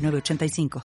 906985. 0.00 0.82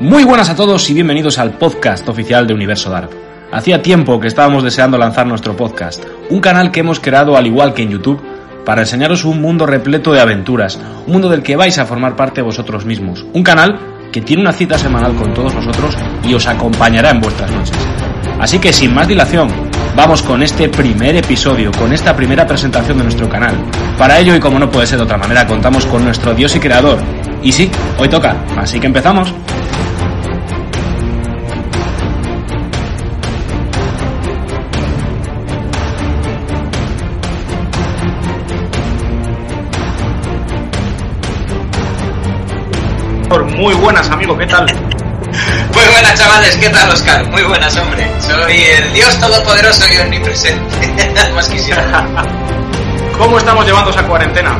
Muy 0.00 0.24
buenas 0.24 0.48
a 0.48 0.54
todos 0.54 0.88
y 0.88 0.94
bienvenidos 0.94 1.38
al 1.38 1.58
podcast 1.58 2.08
oficial 2.08 2.46
de 2.46 2.54
Universo 2.54 2.88
Dark. 2.88 3.10
Hacía 3.50 3.82
tiempo 3.82 4.20
que 4.20 4.28
estábamos 4.28 4.62
deseando 4.62 4.96
lanzar 4.96 5.26
nuestro 5.26 5.56
podcast, 5.56 6.04
un 6.30 6.40
canal 6.40 6.70
que 6.70 6.80
hemos 6.80 7.00
creado 7.00 7.36
al 7.36 7.46
igual 7.46 7.74
que 7.74 7.82
en 7.82 7.90
YouTube 7.90 8.22
para 8.64 8.82
enseñaros 8.82 9.24
un 9.24 9.40
mundo 9.40 9.66
repleto 9.66 10.12
de 10.12 10.20
aventuras, 10.20 10.78
un 11.06 11.12
mundo 11.12 11.28
del 11.28 11.42
que 11.42 11.56
vais 11.56 11.78
a 11.78 11.86
formar 11.86 12.16
parte 12.16 12.42
vosotros 12.42 12.84
mismos, 12.84 13.24
un 13.32 13.42
canal 13.42 13.78
que 14.12 14.20
tiene 14.20 14.42
una 14.42 14.52
cita 14.52 14.78
semanal 14.78 15.14
con 15.14 15.34
todos 15.34 15.54
vosotros 15.54 15.96
y 16.24 16.34
os 16.34 16.46
acompañará 16.46 17.10
en 17.10 17.20
vuestras 17.20 17.50
noches. 17.50 17.76
Así 18.40 18.58
que 18.58 18.72
sin 18.72 18.94
más 18.94 19.08
dilación, 19.08 19.48
vamos 19.96 20.22
con 20.22 20.42
este 20.42 20.68
primer 20.68 21.16
episodio, 21.16 21.72
con 21.72 21.92
esta 21.92 22.14
primera 22.14 22.46
presentación 22.46 22.98
de 22.98 23.04
nuestro 23.04 23.28
canal. 23.28 23.54
Para 23.98 24.18
ello, 24.18 24.34
y 24.34 24.40
como 24.40 24.58
no 24.58 24.70
puede 24.70 24.86
ser 24.86 24.98
de 24.98 25.04
otra 25.04 25.16
manera, 25.16 25.46
contamos 25.46 25.84
con 25.86 26.04
nuestro 26.04 26.34
dios 26.34 26.54
y 26.54 26.60
creador. 26.60 26.98
Y 27.42 27.52
sí, 27.52 27.70
hoy 27.98 28.08
toca, 28.08 28.36
así 28.56 28.78
que 28.78 28.86
empezamos. 28.86 29.34
Muy 43.28 43.74
buenas, 43.74 44.08
amigo, 44.10 44.36
¿qué 44.38 44.46
tal? 44.46 44.64
Muy 44.64 45.84
buenas, 45.92 46.18
chavales, 46.18 46.56
¿qué 46.56 46.70
tal, 46.70 46.90
Oscar? 46.90 47.26
Muy 47.28 47.42
buenas, 47.42 47.76
hombre. 47.76 48.10
Soy 48.20 48.62
el 48.62 48.92
Dios 48.94 49.20
Todopoderoso 49.20 49.84
y 49.92 49.98
Omnipresente. 49.98 51.04
Más 51.34 51.46
quisiera. 51.48 52.06
¿Cómo 53.18 53.38
estamos 53.38 53.66
llevando 53.66 53.90
esa 53.90 54.02
cuarentena? 54.04 54.58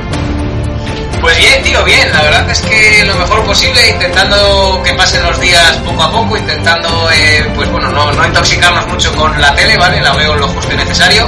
Pues 1.22 1.38
bien, 1.38 1.62
tío, 1.62 1.82
bien. 1.84 2.12
La 2.12 2.22
verdad 2.22 2.50
es 2.50 2.60
que 2.60 3.04
lo 3.06 3.14
mejor 3.14 3.42
posible, 3.46 3.88
intentando 3.88 4.82
que 4.84 4.92
pasen 4.92 5.22
los 5.22 5.40
días 5.40 5.72
poco 5.78 6.02
a 6.02 6.12
poco, 6.12 6.36
intentando, 6.36 7.10
eh, 7.10 7.50
pues 7.54 7.70
bueno, 7.70 7.88
no, 7.88 8.12
no 8.12 8.26
intoxicarnos 8.26 8.86
mucho 8.88 9.14
con 9.16 9.40
la 9.40 9.54
tele, 9.54 9.78
¿vale? 9.78 10.02
La 10.02 10.12
veo 10.12 10.36
lo 10.36 10.46
justo 10.48 10.74
y 10.74 10.76
necesario 10.76 11.26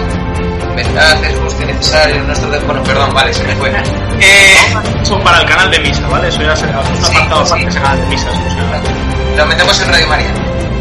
verdad 0.74 1.24
es 1.24 1.39
necesario 1.66 2.22
nuestro 2.22 2.50
de... 2.50 2.58
Bueno, 2.60 2.82
perdón, 2.82 3.12
vale, 3.14 3.32
se 3.32 3.44
me 3.44 3.54
fue. 3.56 3.70
Eh... 4.20 4.76
Son 5.02 5.22
para 5.22 5.40
el 5.40 5.46
canal 5.46 5.70
de 5.70 5.78
misa, 5.80 6.06
¿vale? 6.08 6.28
Eso 6.28 6.42
ya 6.42 6.56
será 6.56 6.80
un 6.80 7.04
apartado 7.04 7.46
sí, 7.46 7.52
aparte, 7.52 7.70
sí. 7.72 7.78
canal 7.78 8.00
de 8.00 8.06
misa. 8.06 8.28
Lo 9.36 9.46
metemos 9.46 9.80
en 9.80 9.88
Radio 9.88 10.08
María. 10.08 10.34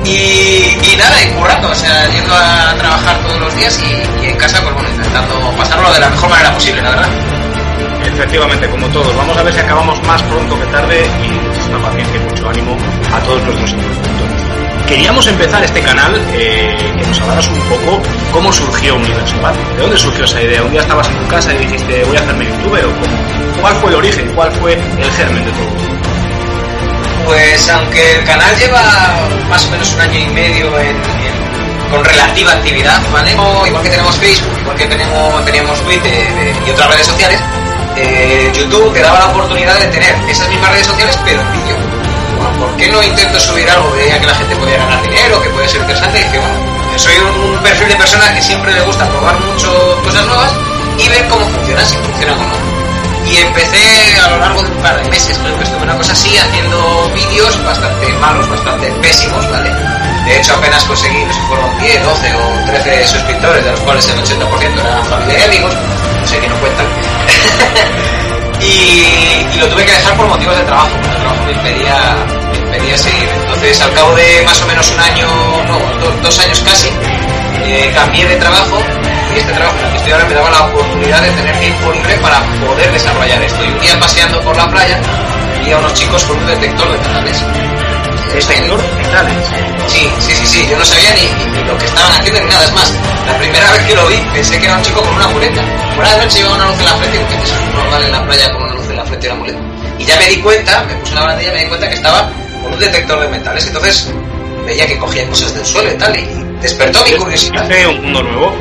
Y, 0.06 0.78
y, 0.82 0.96
nada, 0.98 1.24
y 1.24 1.28
currando, 1.34 1.70
o 1.70 1.76
sea, 1.76 2.08
yendo 2.08 2.34
a 2.34 2.74
trabajar 2.78 3.18
todos 3.20 3.40
los 3.40 3.56
días 3.56 3.80
y, 3.84 4.26
y 4.26 4.30
en 4.30 4.38
casa, 4.38 4.60
pues 4.62 4.74
bueno, 4.74 4.90
intentando 4.90 5.52
pasarlo 5.58 5.92
de 5.94 6.00
la 6.00 6.10
mejor 6.10 6.30
manera 6.30 6.54
posible, 6.54 6.82
la 6.82 6.90
verdad. 6.92 7.10
Efectivamente, 8.06 8.68
como 8.70 8.88
todos. 8.88 9.16
Vamos 9.16 9.38
a 9.38 9.44
ver 9.44 9.54
si 9.54 9.60
acabamos 9.60 10.02
más 10.04 10.22
pronto 10.24 10.60
que 10.60 10.66
tarde 10.68 11.06
y 11.24 11.48
muchísima 11.48 11.80
paciencia 11.82 12.16
y 12.16 12.20
mucho 12.20 12.50
ánimo 12.50 12.78
a 13.14 13.20
todos 13.22 13.44
nuestros 13.44 13.72
interlocutores. 13.72 14.19
Queríamos 14.90 15.28
empezar 15.28 15.64
este 15.64 15.82
canal 15.82 16.20
eh, 16.34 16.76
que 16.98 17.06
nos 17.06 17.22
hablaras 17.22 17.48
un 17.48 17.60
poco 17.70 18.02
cómo 18.34 18.52
surgió 18.52 18.96
Universo 18.96 19.40
¿vale? 19.40 19.60
¿De 19.76 19.82
dónde 19.84 19.96
surgió 19.96 20.26
esa 20.26 20.42
idea? 20.42 20.64
¿Un 20.64 20.72
día 20.72 20.82
estabas 20.82 21.08
en 21.10 21.20
tu 21.20 21.28
casa 21.28 21.54
y 21.54 21.58
dijiste 21.60 22.04
voy 22.06 22.18
a 22.18 22.22
hacerme 22.22 22.46
youtuber 22.46 22.86
o 22.86 22.90
cómo? 22.90 23.62
¿Cuál 23.62 23.76
fue 23.76 23.90
el 23.92 23.96
origen? 23.98 24.34
¿Cuál 24.34 24.52
fue 24.54 24.74
el 24.74 25.12
germen 25.12 25.46
de 25.46 25.52
todo? 25.52 25.90
Pues 27.28 27.70
aunque 27.70 28.16
el 28.16 28.26
canal 28.26 28.58
lleva 28.58 28.82
más 29.48 29.64
o 29.68 29.70
menos 29.70 29.94
un 29.94 30.02
año 30.02 30.20
y 30.20 30.28
medio 30.34 30.80
en, 30.80 30.98
con 31.92 32.04
relativa 32.04 32.52
actividad, 32.54 33.00
¿vale? 33.14 33.32
Igual 33.68 33.84
que 33.84 33.90
tenemos 33.90 34.16
Facebook, 34.18 34.58
igual 34.60 34.76
que 34.76 34.88
tenemos, 34.88 35.46
teníamos 35.46 35.82
Twitter 35.82 36.12
eh, 36.12 36.54
y 36.66 36.72
otras 36.72 36.90
redes 36.90 37.06
sociales, 37.06 37.40
eh, 37.96 38.52
YouTube 38.56 38.92
te 38.92 39.02
daba 39.02 39.20
la 39.20 39.28
oportunidad 39.28 39.80
de 39.80 39.86
tener 39.86 40.16
esas 40.28 40.50
mismas 40.50 40.72
redes 40.72 40.88
sociales 40.88 41.20
pero 41.24 41.42
en 41.42 41.52
vídeo. 41.52 41.89
¿Por 42.60 42.76
qué 42.76 42.90
no 42.90 43.02
intento 43.02 43.40
subir 43.40 43.70
algo? 43.70 43.92
Veía 43.94 44.20
que 44.20 44.28
la 44.28 44.36
gente 44.36 44.56
podía 44.58 44.78
ganar 44.78 45.02
dinero, 45.02 45.42
que 45.42 45.50
puede 45.50 45.70
ser 45.70 45.80
interesante, 45.80 46.20
y 46.20 46.24
dije, 46.24 46.40
bueno, 46.40 46.98
soy 46.98 47.14
un, 47.18 47.58
perfil 47.64 47.88
de 47.88 47.96
persona 47.96 48.34
que 48.34 48.42
siempre 48.42 48.74
le 48.74 48.82
gusta 48.82 49.08
probar 49.10 49.40
mucho 49.40 50.02
cosas 50.04 50.26
nuevas 50.26 50.52
y 50.98 51.08
ver 51.08 51.28
cómo 51.30 51.46
funciona, 51.48 51.86
si 51.86 51.96
funciona 51.96 52.34
o 52.34 52.36
no. 52.36 53.30
Y 53.32 53.38
empecé 53.38 54.20
a 54.20 54.30
lo 54.30 54.40
largo 54.40 54.62
de 54.64 54.72
un 54.72 54.78
par 54.82 55.02
de 55.02 55.10
meses, 55.10 55.38
creo 55.38 55.58
que 55.58 55.64
estuve 55.64 55.84
una 55.84 55.96
cosa 55.96 56.12
así, 56.12 56.38
haciendo 56.38 57.10
vídeos 57.14 57.64
bastante 57.64 58.08
malos, 58.14 58.50
bastante 58.50 58.92
pésimos, 59.02 59.50
¿vale? 59.50 59.70
De 60.26 60.38
hecho, 60.38 60.54
apenas 60.54 60.84
conseguí, 60.84 61.24
no 61.24 61.34
sé 61.34 61.40
fueron 61.48 61.80
10, 61.80 62.04
12 62.04 62.34
o 62.36 62.66
13 62.66 63.08
suscriptores, 63.08 63.64
de 63.64 63.72
los 63.72 63.80
cuales 63.82 64.10
el 64.10 64.20
80% 64.22 64.80
eran 64.80 65.06
familia 65.06 65.40
y 65.40 65.44
amigos, 65.44 65.74
no 66.20 66.28
sé 66.28 66.40
que 66.40 66.48
no 66.50 66.56
cuentan. 66.60 66.88
y, 68.62 69.58
lo 69.60 69.68
tuve 69.68 69.86
que 69.86 69.92
dejar 69.92 70.16
por 70.16 70.28
motivos 70.28 70.58
de 70.58 70.64
trabajo, 70.64 70.90
porque 70.90 71.16
el 71.16 71.22
trabajo 71.22 71.44
me 71.46 71.52
impedía, 71.52 71.96
impedía 72.66 72.98
seguir. 72.98 73.30
Entonces, 73.30 73.82
al 73.82 73.94
cabo 73.94 74.16
de 74.16 74.44
más 74.46 74.62
o 74.62 74.66
menos 74.68 74.92
un 74.92 75.00
año, 75.00 75.28
no, 75.68 76.06
dos, 76.06 76.22
dos 76.24 76.40
años 76.40 76.60
casi, 76.62 76.88
eh, 77.66 77.92
cambié 77.94 78.26
de 78.26 78.36
trabajo 78.38 78.78
y 79.36 79.40
este 79.40 79.54
trabajo 79.54 79.78
en 79.80 79.86
el 79.86 79.92
que 79.92 79.98
estoy 79.98 80.12
ahora 80.14 80.26
me 80.26 80.34
daba 80.34 80.50
la 80.50 80.62
oportunidad 80.66 81.22
de 81.22 81.32
tener 81.32 81.60
tiempo 81.60 81.92
libre 81.92 82.16
para 82.16 82.40
poder 82.66 82.92
desarrollar 82.92 83.42
esto. 83.44 83.64
Y 83.64 83.68
un 83.68 83.80
día 83.80 84.00
paseando 84.00 84.42
por 84.42 84.56
la 84.56 84.70
playa 84.70 85.00
vi 85.64 85.72
a 85.72 85.78
unos 85.78 85.94
chicos 85.94 86.24
con 86.24 86.38
un 86.38 86.46
detector 86.48 86.92
de 86.92 86.98
metales. 86.98 87.44
¿Detector 88.34 88.82
de 88.82 88.94
metales? 88.94 89.48
Sí, 89.88 90.08
sí, 90.20 90.34
sí, 90.36 90.46
sí, 90.46 90.68
yo 90.70 90.78
no 90.78 90.86
sabía 90.86 91.14
ni, 91.14 91.52
ni, 91.52 91.64
lo 91.64 91.78
que 91.78 91.86
estaban 91.86 92.12
haciendo 92.12 92.42
ni 92.42 92.50
nada. 92.50 92.64
Es 92.64 92.74
más, 92.74 92.94
la 93.26 93.38
primera 93.38 93.72
vez 93.72 93.84
que 93.84 93.96
lo 93.96 94.08
vi 94.08 94.16
pensé 94.34 94.60
que 94.60 94.66
era 94.66 94.78
un 94.78 94.84
chico 94.84 95.02
con 95.02 95.14
una 95.16 95.28
muleta. 95.30 95.62
Una 95.98 96.16
noche 96.18 96.38
llevaba 96.38 96.56
una 96.56 96.66
luz 96.68 96.80
en 96.80 96.86
la 96.86 96.96
frente 96.96 97.18
eso 97.44 97.56
es 97.56 97.74
normal 97.74 98.04
en 98.04 98.12
la 98.12 98.26
playa 98.26 98.52
con 98.52 98.64
una 98.64 98.74
luz 98.74 98.90
en 98.90 98.96
la 98.96 99.06
frente 99.06 99.28
y 99.28 99.30
una 99.32 99.40
muleta. 99.40 99.60
Y 99.98 100.06
ya 100.06 100.16
me 100.18 100.28
di 100.28 100.38
cuenta, 100.42 100.84
me 100.84 100.94
puse 100.96 101.12
una 101.14 101.22
barandilla 101.22 101.52
y 101.52 101.54
me 101.56 101.64
di 101.64 101.68
cuenta 101.70 101.90
que 101.90 101.96
estaba 101.96 102.32
con 102.64 102.74
un 102.74 102.80
detector 102.80 103.20
de 103.20 103.28
metales. 103.30 103.66
Entonces 103.66 104.14
veía 104.66 104.88
que 104.88 104.98
cogía 105.00 105.28
cosas 105.28 105.56
del 105.56 105.66
suelo 105.66 105.92
y 105.92 105.98
tal, 105.98 106.16
y 106.16 106.28
despertó 106.62 107.04
mi 107.04 107.14
curiosidad. 107.14 107.64
¿Hace 107.64 107.88
un 107.88 108.02
mundo 108.04 108.24
nuevo? 108.24 108.56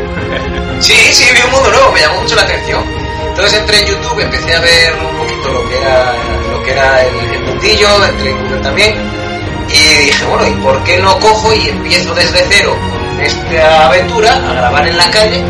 sí, 0.80 0.94
sí, 1.12 1.28
vi 1.32 1.42
un 1.42 1.50
mundo 1.50 1.70
nuevo, 1.70 1.92
me 1.92 2.00
llamó 2.00 2.22
mucho 2.22 2.34
la 2.34 2.42
atención. 2.42 2.82
Entonces 3.28 3.60
entré 3.60 3.80
en 3.80 3.86
YouTube, 3.86 4.20
empecé 4.20 4.54
a 4.54 4.60
ver 4.60 4.94
un 4.94 5.16
poquito 5.18 5.52
lo 5.52 5.68
que 5.68 5.76
era, 5.76 6.14
lo 6.50 6.62
que 6.64 6.70
era 6.72 7.04
el, 7.04 7.30
el 7.34 7.40
mundillo, 7.42 8.04
entré 8.04 8.30
en 8.30 8.42
Google 8.42 8.60
también, 8.60 9.27
y 9.68 10.06
dije, 10.06 10.24
bueno, 10.24 10.46
¿y 10.46 10.52
por 10.62 10.82
qué 10.84 10.98
no 10.98 11.18
cojo 11.18 11.52
y 11.54 11.68
empiezo 11.68 12.14
desde 12.14 12.44
cero 12.48 12.76
con 12.90 13.20
esta 13.20 13.86
aventura 13.86 14.32
a 14.34 14.52
grabar 14.54 14.86
en 14.88 14.96
la 14.96 15.10
calle 15.10 15.44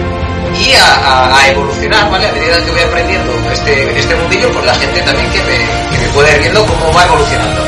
y 0.55 0.73
a, 0.75 0.95
a, 0.95 1.39
a 1.39 1.49
evolucionar, 1.49 2.11
¿vale? 2.11 2.29
A 2.29 2.33
medida 2.33 2.65
que 2.65 2.71
voy 2.71 2.81
aprendiendo 2.81 3.33
este, 3.53 3.99
este 3.99 4.15
mundillo, 4.17 4.51
pues 4.51 4.65
la 4.65 4.75
gente 4.75 5.01
también 5.03 5.31
que 5.31 5.39
me, 5.43 5.57
que 5.91 5.99
me 5.99 6.09
puede 6.15 6.33
ir 6.33 6.39
viendo 6.41 6.65
cómo 6.67 6.93
va 6.93 7.05
evolucionando. 7.05 7.61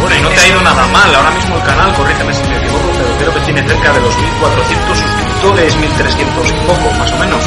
Bueno, 0.00 0.16
y 0.16 0.20
no 0.22 0.28
te 0.30 0.40
ha 0.40 0.48
ido 0.48 0.60
nada 0.60 0.86
mal. 0.88 1.14
Ahora 1.14 1.30
mismo 1.30 1.56
el 1.56 1.62
canal, 1.62 1.94
corrígeme 1.94 2.34
si 2.34 2.42
me 2.48 2.56
equivoco, 2.58 2.88
pero 2.98 3.16
creo 3.18 3.34
que 3.34 3.40
tiene 3.40 3.62
cerca 3.68 3.92
de 3.92 4.00
los 4.00 4.14
1.400 4.14 4.94
suscriptores, 4.96 5.76
1.300 5.76 6.48
y 6.48 6.52
poco, 6.66 6.90
más 6.98 7.12
o 7.12 7.16
menos. 7.18 7.42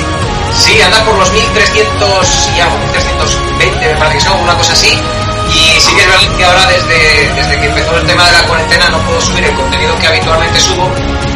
Sí, 0.56 0.82
anda 0.82 1.04
por 1.04 1.18
los 1.18 1.32
1.300 1.32 2.56
y 2.56 2.60
algo, 2.62 2.76
1.320 3.60 3.94
me 3.94 3.96
parece 3.98 4.18
que 4.18 4.22
son, 4.24 4.40
una 4.42 4.56
cosa 4.56 4.74
así. 4.74 4.98
Sí 5.88 5.96
que 5.96 6.02
es 6.02 6.08
verdad 6.08 6.28
ahora 6.44 6.68
desde, 6.68 7.34
desde 7.34 7.60
que 7.60 7.68
empezó 7.68 7.98
el 7.98 8.06
tema 8.06 8.26
de 8.26 8.32
la 8.34 8.44
cuarentena 8.44 8.90
no 8.90 9.00
puedo 9.06 9.22
subir 9.22 9.44
el 9.44 9.56
contenido 9.56 9.98
que 10.00 10.08
habitualmente 10.08 10.60
subo 10.60 10.92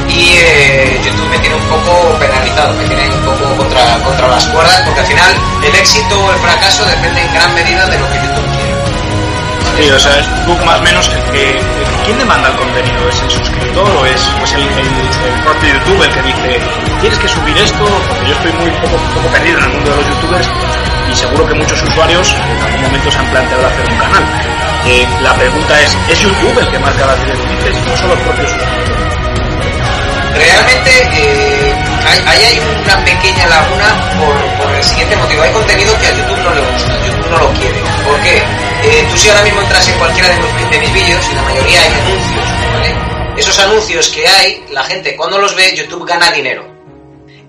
y 0.09 0.37
eh, 0.39 1.01
YouTube 1.03 1.29
me 1.29 1.39
tiene 1.39 1.55
un 1.55 1.63
poco 1.67 2.19
penalizado, 2.19 2.73
me 2.73 2.85
tiene 2.85 3.09
un 3.15 3.21
poco 3.21 3.55
contra, 3.57 4.03
contra 4.03 4.27
las 4.27 4.45
cuerdas 4.47 4.81
porque 4.85 4.99
al 4.99 5.07
final 5.07 5.35
el 5.63 5.75
éxito 5.75 6.19
o 6.19 6.31
el 6.31 6.39
fracaso 6.39 6.85
depende 6.85 7.21
en 7.21 7.33
gran 7.33 7.53
medida 7.55 7.85
de 7.87 7.99
lo 7.99 8.09
que 8.09 8.15
YouTube 8.15 8.51
quiere. 8.51 8.60
Sí, 9.77 9.89
o 9.89 9.99
sea, 9.99 10.19
es 10.19 10.27
YouTube 10.27 10.65
más 10.65 10.79
o 10.79 10.83
menos 10.83 11.09
el 11.09 11.23
que... 11.31 11.59
¿Quién 12.05 12.17
demanda 12.17 12.49
el 12.49 12.55
contenido? 12.55 13.09
¿Es 13.09 13.21
el 13.21 13.31
suscriptor 13.31 13.89
o 13.89 14.05
es 14.05 14.21
pues 14.39 14.53
el, 14.53 14.61
el, 14.61 15.43
propio 15.43 15.73
YouTube 15.73 16.03
el 16.03 16.11
que 16.11 16.21
dice 16.23 16.59
tienes 16.99 17.19
que 17.19 17.27
subir 17.27 17.57
esto? 17.57 17.85
Porque 18.09 18.27
yo 18.27 18.33
estoy 18.33 18.51
muy 18.53 18.71
poco, 18.71 18.97
perdido 19.31 19.57
en 19.59 19.63
el 19.63 19.69
mundo 19.71 19.91
de 19.91 19.97
los 19.97 20.07
youtubers 20.07 20.49
y 21.11 21.15
seguro 21.15 21.47
que 21.47 21.53
muchos 21.55 21.81
usuarios 21.83 22.33
en 22.33 22.63
algún 22.63 22.81
momento 22.81 23.11
se 23.11 23.17
han 23.19 23.31
planteado 23.31 23.67
hacer 23.67 23.91
un 23.91 23.97
canal. 23.97 24.23
Eh, 24.87 25.07
la 25.21 25.33
pregunta 25.35 25.81
es, 25.81 25.97
¿es 26.09 26.19
YouTube 26.19 26.59
el 26.59 26.71
que 26.71 26.79
marca 26.79 27.05
las 27.05 27.19
directrices 27.19 27.85
no 27.85 27.97
son 27.97 28.09
los 28.09 28.19
propios 28.19 28.49
suscriptores? 28.49 29.11
Realmente 30.33 30.91
eh, 31.13 31.75
ahí 32.25 32.43
hay 32.43 32.59
una 32.59 33.05
pequeña 33.05 33.45
laguna 33.47 33.87
por, 34.19 34.60
el 34.81 34.87
siguiente 34.87 35.15
motivo. 35.15 35.41
Hay 35.43 35.51
contenido 35.51 35.97
que 35.99 36.07
a 36.07 36.11
YouTube 36.11 36.37
no 36.37 36.53
le 36.53 36.61
gusta, 36.61 37.05
YouTube 37.05 37.29
no 37.29 37.37
lo 37.37 37.53
quiere. 37.53 37.79
¿Por 38.03 38.21
qué? 38.21 38.37
Eh, 38.83 39.07
tú 39.09 39.17
si 39.17 39.29
ahora 39.29 39.43
mismo 39.43 39.61
entras 39.61 39.87
en 39.87 39.99
cualquiera 39.99 40.29
de 40.29 40.39
mis, 40.39 40.71
de 40.71 40.79
mis 40.79 40.93
vídeos 40.93 41.29
y 41.29 41.35
la 41.35 41.41
mayoría 41.43 41.81
hay 41.81 41.93
anuncios, 41.93 42.45
¿vale? 42.73 42.95
Esos 43.37 43.59
anuncios 43.59 44.09
que 44.09 44.27
hay, 44.27 44.65
la 44.71 44.83
gente 44.83 45.15
cuando 45.15 45.37
los 45.37 45.55
ve, 45.55 45.75
YouTube 45.75 46.05
gana 46.07 46.31
dinero. 46.31 46.65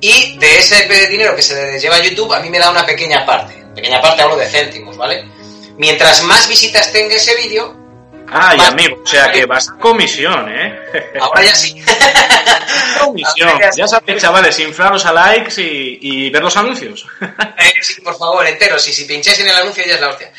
Y 0.00 0.36
de 0.36 0.58
ese 0.58 0.86
dinero 1.08 1.34
que 1.34 1.42
se 1.42 1.78
lleva 1.78 1.96
a 1.96 2.02
YouTube, 2.02 2.32
a 2.32 2.40
mí 2.40 2.50
me 2.50 2.58
da 2.58 2.70
una 2.70 2.84
pequeña 2.84 3.24
parte. 3.24 3.54
Pequeña 3.74 4.00
parte 4.00 4.22
hablo 4.22 4.36
de 4.36 4.46
céntimos, 4.46 4.96
¿vale? 4.96 5.24
Mientras 5.78 6.22
más 6.24 6.48
visitas 6.48 6.92
tenga 6.92 7.14
ese 7.14 7.34
vídeo, 7.36 7.74
Ah, 8.34 8.54
y 8.56 8.60
amigo, 8.60 9.02
o 9.04 9.06
sea 9.06 9.30
que 9.30 9.44
vas 9.46 9.68
a 9.68 9.78
comisión, 9.78 10.50
¿eh? 10.50 11.12
Ahora 11.20 11.42
ya 11.42 11.54
sí. 11.54 11.82
comisión. 12.98 13.60
Ya 13.76 13.86
sabéis, 13.86 14.22
chavales, 14.22 14.58
inflaros 14.58 15.04
a 15.04 15.12
likes 15.12 15.60
y, 15.60 15.98
y 16.00 16.30
ver 16.30 16.42
los 16.42 16.56
anuncios. 16.56 17.06
eh, 17.20 17.74
sí, 17.82 18.00
por 18.00 18.16
favor, 18.16 18.46
enteros. 18.46 18.86
Y 18.88 18.92
si 18.92 19.04
pincháis 19.04 19.38
en 19.40 19.48
el 19.48 19.56
anuncio 19.56 19.84
ya 19.86 19.94
es 19.94 20.00
la 20.00 20.08
hostia. 20.08 20.32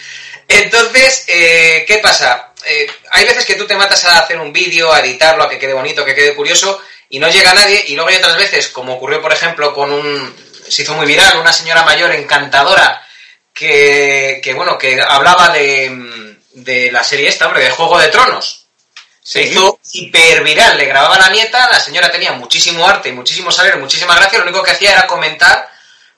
Entonces, 0.47 1.25
eh, 1.27 1.85
¿qué 1.87 1.97
pasa? 1.99 2.53
Eh, 2.65 2.87
hay 3.11 3.25
veces 3.25 3.45
que 3.45 3.55
tú 3.55 3.65
te 3.65 3.75
matas 3.75 4.03
a 4.05 4.19
hacer 4.19 4.39
un 4.39 4.51
vídeo, 4.51 4.91
a 4.91 4.99
editarlo, 4.99 5.43
a 5.43 5.49
que 5.49 5.59
quede 5.59 5.73
bonito, 5.73 6.03
que 6.03 6.15
quede 6.15 6.35
curioso, 6.35 6.81
y 7.09 7.19
no 7.19 7.29
llega 7.29 7.53
nadie. 7.53 7.83
Y 7.87 7.95
luego 7.95 8.09
hay 8.09 8.15
otras 8.17 8.37
veces, 8.37 8.69
como 8.69 8.95
ocurrió, 8.95 9.21
por 9.21 9.33
ejemplo, 9.33 9.73
con 9.73 9.91
un... 9.91 10.35
Se 10.67 10.81
hizo 10.81 10.95
muy 10.95 11.05
viral, 11.05 11.37
una 11.39 11.53
señora 11.53 11.83
mayor 11.83 12.11
encantadora 12.11 13.05
que, 13.53 14.39
que 14.43 14.53
bueno, 14.53 14.77
que 14.77 14.99
hablaba 15.01 15.49
de 15.49 16.32
de 16.53 16.91
la 16.91 17.03
serie 17.03 17.29
esta, 17.29 17.47
hombre, 17.47 17.63
de 17.63 17.71
Juego 17.71 17.99
de 17.99 18.09
Tronos. 18.09 18.65
Se 19.21 19.41
hizo 19.41 19.79
hiper 19.93 20.43
viral, 20.43 20.77
le 20.77 20.85
grababa 20.85 21.15
a 21.15 21.19
la 21.19 21.29
nieta, 21.29 21.69
la 21.71 21.79
señora 21.79 22.11
tenía 22.11 22.33
muchísimo 22.33 22.87
arte, 22.87 23.11
muchísimo 23.11 23.51
saber, 23.51 23.77
muchísima 23.77 24.15
gracia, 24.15 24.39
lo 24.39 24.45
único 24.45 24.63
que 24.63 24.71
hacía 24.71 24.91
era 24.91 25.07
comentar 25.07 25.69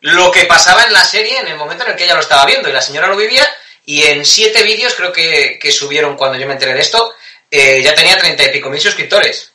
lo 0.01 0.31
que 0.31 0.45
pasaba 0.45 0.83
en 0.83 0.93
la 0.93 1.03
serie 1.03 1.39
en 1.39 1.47
el 1.47 1.57
momento 1.57 1.83
en 1.83 1.91
el 1.91 1.95
que 1.95 2.03
ella 2.03 2.15
lo 2.15 2.21
estaba 2.21 2.45
viendo 2.45 2.69
y 2.69 2.73
la 2.73 2.81
señora 2.81 3.07
lo 3.07 3.15
vivía 3.15 3.47
y 3.85 4.03
en 4.03 4.25
siete 4.25 4.63
vídeos 4.63 4.95
creo 4.95 5.11
que, 5.11 5.59
que 5.59 5.71
subieron 5.71 6.17
cuando 6.17 6.37
yo 6.37 6.47
me 6.47 6.53
enteré 6.53 6.73
de 6.73 6.81
esto, 6.81 7.13
eh, 7.49 7.81
ya 7.83 7.93
tenía 7.93 8.17
treinta 8.17 8.43
y 8.43 8.49
pico 8.49 8.69
mil 8.69 8.81
suscriptores. 8.81 9.51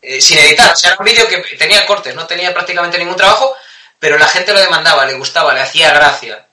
Eh, 0.00 0.20
sin 0.20 0.38
editar, 0.38 0.72
o 0.72 0.76
sea, 0.76 0.90
era 0.90 0.98
un 0.98 1.06
vídeo 1.06 1.26
que 1.26 1.38
tenía 1.56 1.86
cortes, 1.86 2.14
no 2.14 2.26
tenía 2.26 2.52
prácticamente 2.52 2.98
ningún 2.98 3.16
trabajo, 3.16 3.56
pero 3.98 4.18
la 4.18 4.28
gente 4.28 4.52
lo 4.52 4.60
demandaba, 4.60 5.06
le 5.06 5.14
gustaba, 5.14 5.54
le 5.54 5.60
hacía 5.60 5.92
gracia, 5.94 6.46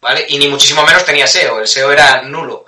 ¿vale? 0.00 0.24
Y 0.28 0.38
ni 0.38 0.48
muchísimo 0.48 0.82
menos 0.84 1.04
tenía 1.04 1.26
SEO, 1.26 1.60
el 1.60 1.68
SEO 1.68 1.92
era 1.92 2.22
nulo. 2.22 2.63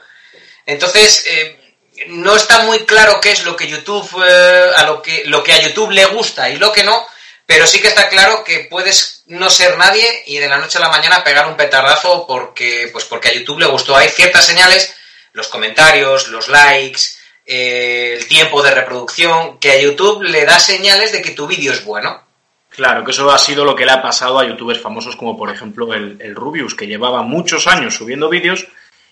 Entonces, 0.66 1.24
eh, 1.28 1.66
no 2.08 2.36
está 2.36 2.60
muy 2.64 2.80
claro 2.80 3.20
qué 3.20 3.30
es 3.30 3.44
lo 3.44 3.56
que 3.56 3.68
YouTube, 3.68 4.08
eh, 4.26 4.70
a 4.76 4.84
lo 4.84 5.00
que, 5.00 5.24
lo 5.26 5.42
que 5.42 5.52
a 5.52 5.62
YouTube 5.62 5.92
le 5.92 6.04
gusta 6.06 6.50
y 6.50 6.58
lo 6.58 6.72
que 6.72 6.84
no, 6.84 7.06
pero 7.46 7.66
sí 7.66 7.80
que 7.80 7.88
está 7.88 8.08
claro 8.08 8.42
que 8.44 8.66
puedes 8.68 9.22
no 9.26 9.48
ser 9.48 9.78
nadie 9.78 10.06
y 10.26 10.38
de 10.38 10.48
la 10.48 10.58
noche 10.58 10.78
a 10.78 10.80
la 10.80 10.90
mañana 10.90 11.24
pegar 11.24 11.46
un 11.46 11.56
petardazo 11.56 12.26
porque, 12.26 12.90
pues 12.92 13.04
porque 13.04 13.28
a 13.28 13.34
YouTube 13.34 13.60
le 13.60 13.66
gustó. 13.66 13.96
Hay 13.96 14.08
ciertas 14.08 14.44
señales, 14.44 14.94
los 15.32 15.48
comentarios, 15.48 16.28
los 16.28 16.48
likes, 16.48 17.02
eh, 17.46 18.16
el 18.18 18.26
tiempo 18.26 18.62
de 18.62 18.72
reproducción, 18.72 19.58
que 19.58 19.70
a 19.70 19.80
YouTube 19.80 20.22
le 20.22 20.44
da 20.44 20.58
señales 20.58 21.12
de 21.12 21.22
que 21.22 21.30
tu 21.30 21.46
vídeo 21.46 21.72
es 21.72 21.84
bueno. 21.84 22.24
Claro, 22.70 23.04
que 23.04 23.12
eso 23.12 23.30
ha 23.30 23.38
sido 23.38 23.64
lo 23.64 23.76
que 23.76 23.86
le 23.86 23.92
ha 23.92 24.02
pasado 24.02 24.38
a 24.38 24.46
youtubers 24.46 24.82
famosos 24.82 25.16
como 25.16 25.38
por 25.38 25.50
ejemplo 25.50 25.94
el, 25.94 26.18
el 26.20 26.34
Rubius, 26.34 26.74
que 26.74 26.86
llevaba 26.86 27.22
muchos 27.22 27.68
años 27.68 27.94
subiendo 27.94 28.28
vídeos 28.28 28.66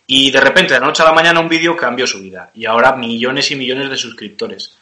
y 0.06 0.30
de 0.30 0.40
repente, 0.40 0.74
de 0.74 0.80
la 0.80 0.86
noche 0.86 1.02
a 1.02 1.06
la 1.06 1.12
mañana, 1.12 1.40
un 1.40 1.48
vídeo 1.48 1.76
cambió 1.76 2.06
su 2.06 2.20
vida. 2.20 2.50
Y 2.54 2.66
ahora 2.66 2.94
millones 2.94 3.50
y 3.50 3.56
millones 3.56 3.90
de 3.90 3.96
suscriptores. 3.96 4.76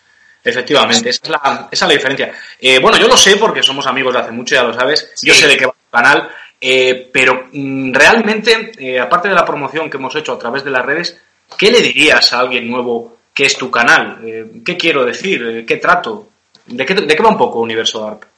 Efectivamente, 0.44 1.10
esa 1.10 1.20
es 1.22 1.30
la, 1.30 1.68
esa 1.70 1.84
es 1.84 1.88
la 1.88 1.94
diferencia. 1.94 2.32
Eh, 2.58 2.80
bueno, 2.80 2.98
yo 2.98 3.06
lo 3.06 3.16
sé 3.16 3.36
porque 3.36 3.62
somos 3.62 3.86
amigos 3.86 4.12
de 4.12 4.20
hace 4.20 4.32
mucho, 4.32 4.54
ya 4.56 4.64
lo 4.64 4.74
sabes. 4.74 5.12
Yo 5.22 5.34
sé 5.34 5.46
de 5.46 5.56
qué 5.56 5.66
va 5.66 5.72
el 5.72 6.02
canal. 6.02 6.30
Eh, 6.60 7.10
pero 7.12 7.48
mm, 7.52 7.92
realmente, 7.92 8.72
eh, 8.78 8.98
aparte 8.98 9.28
de 9.28 9.34
la 9.34 9.44
promoción 9.44 9.88
que 9.88 9.96
hemos 9.96 10.14
hecho 10.16 10.32
a 10.32 10.38
través 10.38 10.64
de 10.64 10.70
las 10.70 10.84
redes, 10.84 11.18
¿qué 11.58 11.70
le 11.70 11.80
dirías 11.80 12.32
a 12.32 12.40
alguien 12.40 12.70
nuevo 12.70 13.18
que 13.34 13.46
es 13.46 13.56
tu 13.56 13.70
canal? 13.70 14.20
Eh, 14.24 14.62
¿Qué 14.64 14.76
quiero 14.76 15.04
decir? 15.04 15.44
Eh, 15.44 15.64
¿Qué 15.66 15.76
trato? 15.76 16.28
¿De 16.66 16.86
qué, 16.86 16.94
¿De 16.94 17.16
qué 17.16 17.22
va 17.22 17.30
un 17.30 17.38
poco 17.38 17.60
Universo 17.60 18.04
Dark? 18.04 18.28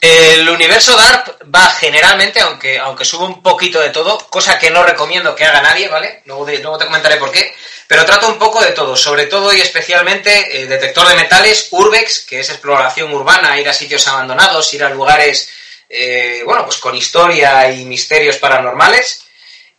El 0.00 0.48
universo 0.48 0.94
DARP 0.94 1.42
va 1.54 1.70
generalmente, 1.70 2.40
aunque, 2.40 2.78
aunque 2.78 3.04
sube 3.04 3.24
un 3.24 3.42
poquito 3.42 3.80
de 3.80 3.90
todo, 3.90 4.18
cosa 4.28 4.58
que 4.58 4.70
no 4.70 4.84
recomiendo 4.84 5.34
que 5.34 5.44
haga 5.44 5.62
nadie, 5.62 5.88
¿vale? 5.88 6.22
Luego, 6.26 6.46
te 6.46 6.84
comentaré 6.84 7.16
por 7.16 7.32
qué. 7.32 7.54
Pero 7.86 8.04
trata 8.04 8.26
un 8.26 8.38
poco 8.38 8.60
de 8.62 8.72
todo, 8.72 8.96
sobre 8.96 9.26
todo 9.26 9.54
y 9.54 9.60
especialmente 9.60 10.60
eh, 10.60 10.66
detector 10.66 11.06
de 11.08 11.14
metales, 11.14 11.68
Urbex, 11.70 12.20
que 12.20 12.40
es 12.40 12.50
exploración 12.50 13.12
urbana, 13.12 13.58
ir 13.60 13.68
a 13.68 13.72
sitios 13.72 14.06
abandonados, 14.08 14.74
ir 14.74 14.82
a 14.82 14.90
lugares, 14.90 15.48
eh, 15.88 16.42
bueno, 16.44 16.64
pues 16.64 16.78
con 16.78 16.96
historia 16.96 17.70
y 17.70 17.84
misterios 17.84 18.36
paranormales. 18.38 19.25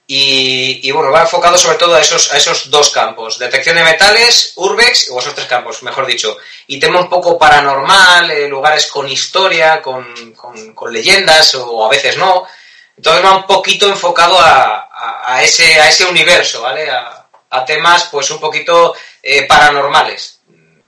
Y, 0.10 0.90
bueno, 0.92 1.12
va 1.12 1.24
enfocado 1.24 1.58
sobre 1.58 1.78
todo 1.78 1.96
a 1.96 2.00
esos, 2.00 2.32
a 2.32 2.38
esos 2.38 2.70
dos 2.70 2.92
campos, 2.92 3.38
detección 3.38 3.76
de 3.76 3.84
metales, 3.84 4.54
urbex, 4.56 5.10
o 5.12 5.20
esos 5.20 5.36
tres 5.36 5.48
campos, 5.48 5.84
mejor 5.84 6.06
dicho, 6.06 6.38
y 6.68 6.80
tema 6.80 7.02
un 7.02 7.10
poco 7.10 7.38
paranormal, 7.38 8.32
eh, 8.32 8.48
lugares 8.48 8.88
con 8.88 9.10
historia, 9.10 9.82
con, 9.82 10.34
con, 10.34 10.94
leyendas, 10.94 11.56
o 11.56 11.86
a 11.86 11.90
veces 11.90 12.16
no. 12.16 12.48
Entonces 12.96 13.26
va 13.26 13.36
un 13.36 13.46
poquito 13.46 13.90
enfocado 13.90 14.40
a, 14.40 14.90
a, 15.26 15.44
ese, 15.44 15.78
a 15.78 15.90
ese 15.90 16.06
universo, 16.06 16.62
¿vale? 16.62 16.90
A, 16.90 17.28
a 17.50 17.66
temas 17.66 18.06
pues 18.12 18.30
un 18.32 18.40
poquito 18.40 18.96
eh, 19.22 19.46
paranormales. 19.46 20.37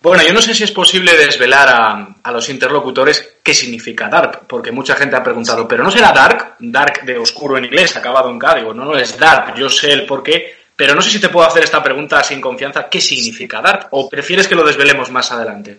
Bueno, 0.02 0.24
yo 0.24 0.32
no 0.32 0.42
sé 0.42 0.54
si 0.54 0.64
es 0.64 0.72
posible 0.72 1.18
desvelar 1.18 1.68
a, 1.68 2.16
a, 2.24 2.32
los 2.32 2.48
interlocutores 2.48 3.34
qué 3.44 3.54
significa 3.54 4.08
dark, 4.08 4.48
porque 4.48 4.72
mucha 4.72 4.96
gente 4.96 5.18
ha 5.18 5.24
preguntado, 5.24 5.68
¿pero 5.68 5.84
no 5.84 5.92
será 5.92 6.14
dark? 6.14 6.56
Dark 6.60 7.04
de 7.04 7.18
oscuro 7.18 7.58
en 7.58 7.66
inglés, 7.66 7.98
acabado 7.98 8.30
en 8.30 8.40
K. 8.40 8.56
Digo, 8.56 8.74
no, 8.74 8.86
no 8.86 8.98
es 8.98 9.18
dark, 9.18 9.56
yo 9.56 9.70
sé 9.70 9.92
el 9.92 10.06
por 10.06 10.24
qué, 10.24 10.56
pero 10.74 10.96
no 10.96 11.02
sé 11.02 11.10
si 11.10 11.20
te 11.20 11.28
puedo 11.28 11.46
hacer 11.46 11.66
esta 11.66 11.84
pregunta 11.84 12.24
sin 12.24 12.40
confianza, 12.40 12.88
¿qué 12.88 13.02
significa 13.02 13.62
dark? 13.62 13.88
¿O 13.92 14.10
prefieres 14.10 14.48
que 14.48 14.56
lo 14.56 14.64
desvelemos 14.64 15.12
más 15.12 15.34
adelante? 15.34 15.78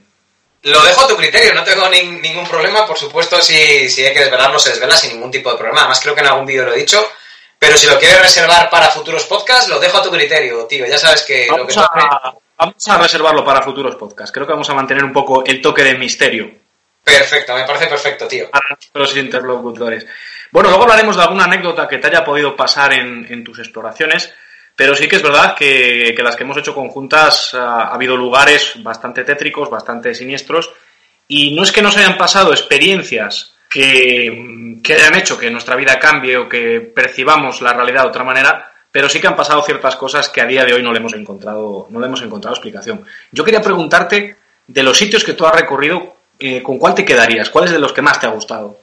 Lo 0.64 0.82
dejo 0.84 1.00
a 1.00 1.08
tu 1.08 1.16
criterio, 1.16 1.54
no 1.54 1.64
tengo 1.64 1.88
ni, 1.88 2.02
ningún 2.02 2.46
problema, 2.46 2.86
por 2.86 2.98
supuesto, 2.98 3.40
si, 3.40 3.88
si 3.88 4.04
hay 4.04 4.12
que 4.12 4.20
desvelarlo, 4.20 4.58
se 4.58 4.68
desvela 4.68 4.94
sin 4.94 5.14
ningún 5.14 5.30
tipo 5.30 5.50
de 5.50 5.56
problema. 5.56 5.80
Además, 5.80 6.00
creo 6.00 6.14
que 6.14 6.20
en 6.20 6.26
algún 6.26 6.44
vídeo 6.44 6.66
lo 6.66 6.74
he 6.74 6.78
dicho, 6.80 7.02
pero 7.58 7.78
si 7.78 7.86
lo 7.86 7.98
quieres 7.98 8.20
reservar 8.20 8.68
para 8.68 8.90
futuros 8.90 9.24
podcasts, 9.24 9.70
lo 9.70 9.80
dejo 9.80 9.96
a 9.96 10.02
tu 10.02 10.10
criterio, 10.10 10.66
tío. 10.66 10.84
Ya 10.86 10.98
sabes 10.98 11.22
que 11.22 11.46
Vamos 11.50 11.74
lo 11.74 11.82
que 11.82 11.98
a... 11.98 12.34
Vamos 12.60 12.86
a 12.88 12.98
reservarlo 12.98 13.42
para 13.42 13.62
futuros 13.62 13.96
podcasts. 13.96 14.30
Creo 14.30 14.46
que 14.46 14.52
vamos 14.52 14.68
a 14.68 14.74
mantener 14.74 15.02
un 15.02 15.14
poco 15.14 15.42
el 15.46 15.62
toque 15.62 15.82
de 15.82 15.94
misterio. 15.94 16.50
Perfecto, 17.02 17.54
me 17.54 17.64
parece 17.64 17.86
perfecto, 17.86 18.28
tío. 18.28 18.50
Para 18.50 18.76
los 18.92 19.16
interlocutores. 19.16 20.06
Bueno, 20.50 20.68
luego 20.68 20.84
hablaremos 20.84 21.16
de 21.16 21.22
alguna 21.22 21.44
anécdota 21.44 21.88
que 21.88 21.96
te 21.96 22.08
haya 22.08 22.22
podido 22.22 22.54
pasar 22.54 22.92
en, 22.92 23.26
en 23.30 23.42
tus 23.42 23.58
exploraciones, 23.60 24.34
pero 24.76 24.94
sí 24.94 25.08
que 25.08 25.16
es 25.16 25.22
verdad 25.22 25.54
que, 25.56 26.12
que 26.14 26.22
las 26.22 26.36
que 26.36 26.42
hemos 26.42 26.58
hecho 26.58 26.74
conjuntas 26.74 27.54
ha, 27.54 27.84
ha, 27.84 27.94
habido 27.94 28.14
lugares 28.14 28.74
bastante 28.82 29.24
tétricos, 29.24 29.70
bastante 29.70 30.14
siniestros, 30.14 30.70
y 31.28 31.54
no 31.54 31.62
es 31.62 31.72
que 31.72 31.80
nos 31.80 31.96
hayan 31.96 32.18
pasado 32.18 32.52
experiencias 32.52 33.54
que, 33.70 34.76
que 34.84 34.94
hayan 34.94 35.14
hecho 35.14 35.38
que 35.38 35.50
nuestra 35.50 35.76
vida 35.76 35.98
cambie 35.98 36.36
o 36.36 36.46
que 36.46 36.80
percibamos 36.80 37.62
la 37.62 37.72
realidad 37.72 38.02
de 38.02 38.08
otra 38.08 38.24
manera, 38.24 38.70
pero 38.92 39.08
sí 39.08 39.20
que 39.20 39.28
han 39.28 39.36
pasado 39.36 39.62
ciertas 39.62 39.96
cosas 39.96 40.28
que 40.28 40.40
a 40.40 40.46
día 40.46 40.64
de 40.64 40.72
hoy 40.72 40.82
no 40.82 40.92
le 40.92 40.98
hemos 40.98 41.12
encontrado, 41.14 41.86
no 41.90 42.00
le 42.00 42.06
hemos 42.06 42.22
encontrado 42.22 42.54
explicación. 42.54 43.04
Yo 43.30 43.44
quería 43.44 43.62
preguntarte 43.62 44.36
de 44.66 44.82
los 44.82 44.98
sitios 44.98 45.22
que 45.22 45.34
tú 45.34 45.46
has 45.46 45.54
recorrido, 45.54 46.16
eh, 46.38 46.62
¿con 46.62 46.78
cuál 46.78 46.94
te 46.94 47.04
quedarías? 47.04 47.50
¿Cuál 47.50 47.66
es 47.66 47.70
de 47.70 47.78
los 47.78 47.92
que 47.92 48.02
más 48.02 48.18
te 48.18 48.26
ha 48.26 48.30
gustado? 48.30 48.80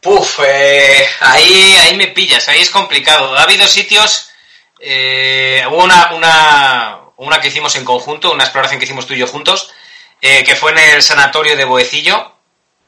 Puf, 0.00 0.40
eh, 0.46 1.06
ahí, 1.20 1.74
ahí 1.80 1.96
me 1.96 2.08
pillas, 2.08 2.48
ahí 2.48 2.60
es 2.60 2.70
complicado. 2.70 3.34
Ha 3.36 3.42
habido 3.42 3.66
sitios, 3.66 4.30
eh, 4.78 5.62
hubo 5.70 5.84
una, 5.84 6.12
una, 6.14 6.98
una 7.16 7.40
que 7.40 7.48
hicimos 7.48 7.74
en 7.76 7.84
conjunto, 7.84 8.32
una 8.32 8.44
exploración 8.44 8.78
que 8.78 8.84
hicimos 8.84 9.06
tú 9.06 9.14
y 9.14 9.18
yo 9.18 9.26
juntos, 9.26 9.72
que 10.20 10.54
fue 10.54 10.72
en 10.72 10.78
el 10.78 11.02
sanatorio 11.02 11.56
de 11.56 11.64
Boecillo. 11.64 12.32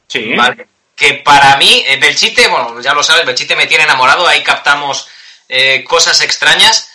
Sí. 0.07 0.33
¿vale? 0.35 0.67
Que 0.95 1.15
para 1.15 1.57
mí, 1.57 1.83
Belchite, 1.99 2.47
bueno, 2.47 2.79
ya 2.79 2.93
lo 2.93 3.01
sabes, 3.01 3.25
Belchite 3.25 3.55
me 3.55 3.65
tiene 3.65 3.85
enamorado, 3.85 4.27
ahí 4.27 4.43
captamos 4.43 5.07
eh, 5.55 5.83
cosas 5.83 6.19
extrañas, 6.21 6.89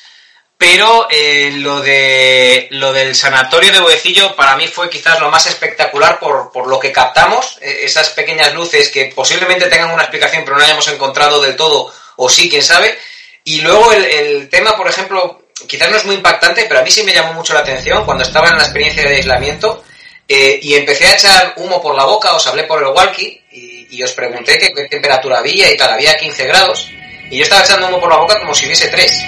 pero 0.58 1.06
eh, 1.08 1.52
lo, 1.54 1.80
de, 1.80 2.66
lo 2.72 2.92
del 2.92 3.14
sanatorio 3.14 3.70
de 3.70 3.78
Boecillo 3.78 4.34
para 4.34 4.56
mí 4.56 4.66
fue 4.66 4.90
quizás 4.90 5.20
lo 5.20 5.30
más 5.30 5.46
espectacular 5.46 6.18
por, 6.18 6.50
por 6.50 6.66
lo 6.66 6.80
que 6.80 6.90
captamos, 6.90 7.58
eh, 7.60 7.82
esas 7.84 8.08
pequeñas 8.10 8.52
luces 8.54 8.88
que 8.88 9.12
posiblemente 9.14 9.66
tengan 9.66 9.92
una 9.92 10.02
explicación 10.02 10.42
pero 10.44 10.58
no 10.58 10.64
hayamos 10.64 10.88
encontrado 10.88 11.40
del 11.40 11.54
todo, 11.54 11.94
o 12.16 12.28
sí, 12.28 12.50
quién 12.50 12.62
sabe, 12.62 12.98
Y 13.44 13.60
luego 13.60 13.92
el, 13.92 14.48
tema, 14.48 14.76
por 14.76 14.88
ejemplo, 14.88 15.44
quizás 15.68 15.88
no 15.92 15.96
es 15.96 16.04
muy 16.04 16.16
impactante, 16.16 16.64
pero 16.66 16.80
a 16.80 16.82
mí 16.82 16.90
sí 16.90 17.04
me 17.04 17.14
llamó 17.14 17.34
mucho 17.34 17.54
la 17.54 17.60
atención 17.60 18.04
cuando 18.04 18.24
estaba 18.24 18.48
en 18.48 18.56
la 18.56 18.64
experiencia 18.64 19.04
de 19.04 19.14
aislamiento 19.14 19.84
eh, 20.26 20.58
y 20.60 20.74
empecé 20.74 21.06
a 21.06 21.14
echar 21.14 21.54
humo 21.58 21.80
por 21.80 21.94
la 21.94 22.04
boca, 22.04 22.34
os 22.34 22.46
hablé 22.48 22.64
por 22.64 22.82
el 22.82 22.88
walkie 22.88 23.40
y, 23.52 24.02
os 24.02 24.12
pregunté 24.12 24.58
qué, 24.58 24.88
temperatura 24.88 25.38
había 25.38 25.72
y 25.72 25.76
tal, 25.76 25.92
había 25.92 26.16
15 26.16 26.44
grados 26.46 26.90
y 27.30 27.38
yo 27.38 27.42
estaba 27.42 27.62
echando 27.62 27.88
humo 27.88 28.00
por 28.00 28.11
la 28.11 28.16
boca 28.16 28.38
como 28.38 28.54
si 28.54 28.66
hubiese 28.66 28.88
3 28.88 29.25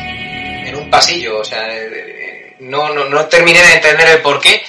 en 0.67 0.77
un 0.77 0.91
pasillo, 0.91 1.41
o 1.41 1.45
sea, 1.45 1.67
eh, 1.69 2.57
no, 2.61 2.91
no, 2.91 3.05
no 3.05 3.27
terminé 3.27 3.61
de 3.61 3.75
entender 3.75 4.09
el 4.09 4.23
por 4.23 4.41
qué 4.41 4.63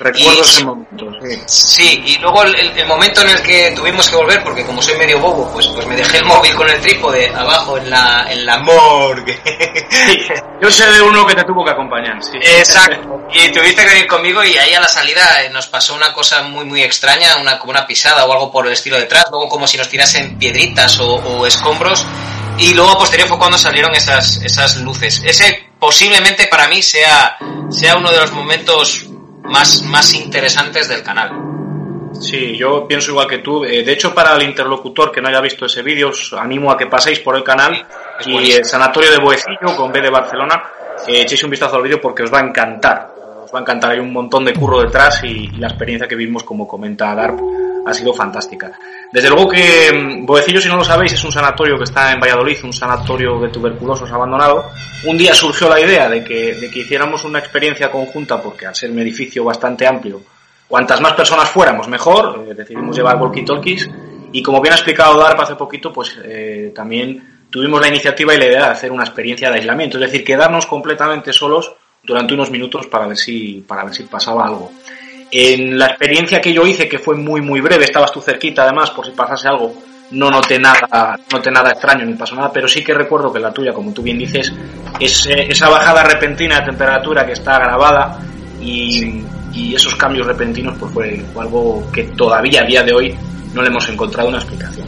Recuerdo 0.00 0.40
ese 0.40 0.64
momento, 0.64 1.12
sí. 1.44 2.02
y 2.06 2.16
luego 2.20 2.42
el, 2.42 2.86
momento 2.86 3.20
en 3.20 3.28
el 3.28 3.42
que 3.42 3.70
tuvimos 3.72 4.08
que 4.08 4.16
volver, 4.16 4.42
porque 4.42 4.64
como 4.64 4.80
soy 4.80 4.96
medio 4.96 5.20
bobo, 5.20 5.52
pues, 5.52 5.66
pues 5.66 5.86
me 5.86 5.94
dejé 5.94 6.16
el 6.16 6.24
móvil 6.24 6.54
con 6.54 6.70
el 6.70 6.80
trípode 6.80 7.28
abajo 7.28 7.76
en 7.76 7.90
la, 7.90 8.26
en 8.30 8.46
la 8.46 8.60
morgue. 8.60 9.38
yo 10.62 10.70
sé 10.70 10.90
de 10.90 11.02
uno 11.02 11.26
que 11.26 11.34
te 11.34 11.44
tuvo 11.44 11.62
que 11.66 11.72
acompañar, 11.72 12.16
sí. 12.24 12.38
Exacto. 12.40 13.26
Y 13.34 13.52
tuviste 13.52 13.82
que 13.82 13.88
venir 13.90 14.06
conmigo 14.06 14.42
y 14.42 14.56
ahí 14.56 14.72
a 14.72 14.80
la 14.80 14.88
salida 14.88 15.44
eh, 15.44 15.50
nos 15.50 15.66
pasó 15.66 15.94
una 15.94 16.14
cosa 16.14 16.44
muy, 16.44 16.64
muy 16.64 16.82
extraña, 16.82 17.36
una, 17.36 17.58
como 17.58 17.72
una 17.72 17.86
pisada 17.86 18.24
o 18.24 18.32
algo 18.32 18.50
por 18.50 18.66
el 18.66 18.72
estilo 18.72 18.96
detrás, 18.96 19.26
luego 19.30 19.50
como 19.50 19.66
si 19.66 19.76
nos 19.76 19.90
tirasen 19.90 20.38
piedritas 20.38 20.98
o, 20.98 21.16
o 21.16 21.46
escombros. 21.46 22.06
Y 22.60 22.74
luego 22.74 22.98
posterior 22.98 23.26
fue 23.28 23.38
cuando 23.38 23.56
salieron 23.56 23.94
esas, 23.94 24.42
esas 24.44 24.76
luces. 24.82 25.22
Ese 25.24 25.70
posiblemente 25.78 26.46
para 26.46 26.68
mí 26.68 26.82
sea, 26.82 27.38
sea 27.70 27.96
uno 27.96 28.12
de 28.12 28.18
los 28.18 28.32
momentos 28.32 29.06
más, 29.44 29.82
más 29.82 30.12
interesantes 30.14 30.88
del 30.88 31.02
canal. 31.02 31.30
Sí, 32.20 32.56
yo 32.56 32.86
pienso 32.86 33.12
igual 33.12 33.26
que 33.26 33.38
tú. 33.38 33.64
Eh, 33.64 33.82
de 33.82 33.92
hecho, 33.92 34.14
para 34.14 34.34
el 34.36 34.42
interlocutor 34.42 35.10
que 35.10 35.22
no 35.22 35.28
haya 35.28 35.40
visto 35.40 35.64
ese 35.64 35.82
vídeo, 35.82 36.10
os 36.10 36.32
animo 36.34 36.70
a 36.70 36.76
que 36.76 36.86
paséis 36.86 37.20
por 37.20 37.34
el 37.36 37.42
canal 37.42 37.86
y 38.26 38.52
el 38.52 38.64
Sanatorio 38.64 39.10
de 39.10 39.18
Boecillo 39.18 39.74
con 39.76 39.90
B 39.90 40.02
de 40.02 40.10
Barcelona. 40.10 40.62
Eh, 41.08 41.22
echéis 41.22 41.42
un 41.44 41.50
vistazo 41.50 41.76
al 41.76 41.82
vídeo 41.82 42.00
porque 42.00 42.24
os 42.24 42.32
va 42.32 42.40
a 42.40 42.46
encantar. 42.46 43.14
Os 43.42 43.54
va 43.54 43.60
a 43.60 43.62
encantar. 43.62 43.92
Hay 43.92 44.00
un 44.00 44.12
montón 44.12 44.44
de 44.44 44.52
curro 44.52 44.82
detrás 44.82 45.22
y, 45.24 45.48
la 45.56 45.68
experiencia 45.68 46.06
que 46.06 46.14
vimos, 46.14 46.44
como 46.44 46.68
comenta 46.68 47.14
Darp, 47.14 47.40
ha 47.90 47.94
sido 47.94 48.12
fantástica. 48.14 48.72
Desde 49.12 49.28
luego 49.28 49.48
que 49.48 49.92
mm, 49.92 50.26
Boecillo, 50.26 50.60
si 50.60 50.68
no 50.68 50.76
lo 50.76 50.84
sabéis, 50.84 51.12
es 51.12 51.24
un 51.24 51.32
sanatorio 51.32 51.76
que 51.76 51.84
está 51.84 52.12
en 52.12 52.20
Valladolid, 52.20 52.58
un 52.64 52.72
sanatorio 52.72 53.38
de 53.40 53.48
tuberculosos 53.48 54.10
abandonado. 54.10 54.70
Un 55.04 55.18
día 55.18 55.34
surgió 55.34 55.68
la 55.68 55.80
idea 55.80 56.08
de 56.08 56.22
que, 56.22 56.54
de 56.54 56.70
que 56.70 56.80
hiciéramos 56.80 57.24
una 57.24 57.38
experiencia 57.38 57.90
conjunta, 57.90 58.40
porque 58.40 58.66
al 58.66 58.74
ser 58.74 58.90
un 58.90 58.98
edificio 59.00 59.44
bastante 59.44 59.86
amplio, 59.86 60.20
cuantas 60.68 61.00
más 61.00 61.14
personas 61.14 61.48
fuéramos, 61.48 61.88
mejor. 61.88 62.46
Eh, 62.48 62.54
decidimos 62.54 62.96
llevar 62.96 63.16
walkie-talkies. 63.18 63.90
Y 64.32 64.42
como 64.42 64.60
bien 64.60 64.72
ha 64.72 64.76
explicado 64.76 65.18
Darp 65.18 65.40
hace 65.40 65.56
poquito, 65.56 65.92
pues 65.92 66.16
eh, 66.24 66.72
también 66.74 67.40
tuvimos 67.50 67.80
la 67.80 67.88
iniciativa 67.88 68.34
y 68.34 68.38
la 68.38 68.46
idea 68.46 68.64
de 68.66 68.70
hacer 68.70 68.92
una 68.92 69.02
experiencia 69.02 69.50
de 69.50 69.56
aislamiento, 69.56 69.98
es 69.98 70.04
decir, 70.04 70.24
quedarnos 70.24 70.66
completamente 70.66 71.32
solos 71.32 71.74
durante 72.02 72.34
unos 72.34 72.50
minutos 72.50 72.86
para 72.86 73.06
ver 73.06 73.16
si, 73.16 73.64
para 73.66 73.84
ver 73.84 73.94
si 73.94 74.04
pasaba 74.04 74.46
algo. 74.46 74.70
En 75.30 75.78
la 75.78 75.86
experiencia 75.86 76.40
que 76.40 76.52
yo 76.52 76.66
hice, 76.66 76.88
que 76.88 76.98
fue 76.98 77.14
muy 77.14 77.40
muy 77.40 77.60
breve, 77.60 77.84
estabas 77.84 78.12
tú 78.12 78.20
cerquita 78.20 78.62
además, 78.62 78.90
por 78.90 79.06
si 79.06 79.12
pasase 79.12 79.48
algo, 79.48 79.74
no 80.10 80.30
noté 80.30 80.58
nada, 80.58 81.16
no 81.30 81.38
noté 81.38 81.50
nada 81.50 81.70
extraño 81.70 82.04
ni 82.04 82.14
pasó 82.14 82.34
nada, 82.34 82.52
pero 82.52 82.66
sí 82.66 82.82
que 82.82 82.92
recuerdo 82.92 83.32
que 83.32 83.38
la 83.38 83.52
tuya, 83.52 83.72
como 83.72 83.92
tú 83.92 84.02
bien 84.02 84.18
dices, 84.18 84.52
es 84.98 85.26
esa 85.26 85.68
bajada 85.68 86.02
repentina 86.02 86.60
de 86.60 86.66
temperatura 86.66 87.24
que 87.24 87.32
está 87.32 87.58
grabada 87.58 88.18
y, 88.60 89.24
esos 89.74 89.94
cambios 89.96 90.26
repentinos 90.26 90.76
pues 90.78 90.92
fue 90.92 91.24
algo 91.38 91.90
que 91.92 92.04
todavía 92.04 92.62
a 92.62 92.64
día 92.64 92.82
de 92.82 92.92
hoy 92.92 93.14
no 93.52 93.62
le 93.62 93.68
hemos 93.68 93.88
encontrado 93.88 94.28
una 94.28 94.38
explicación. 94.38 94.86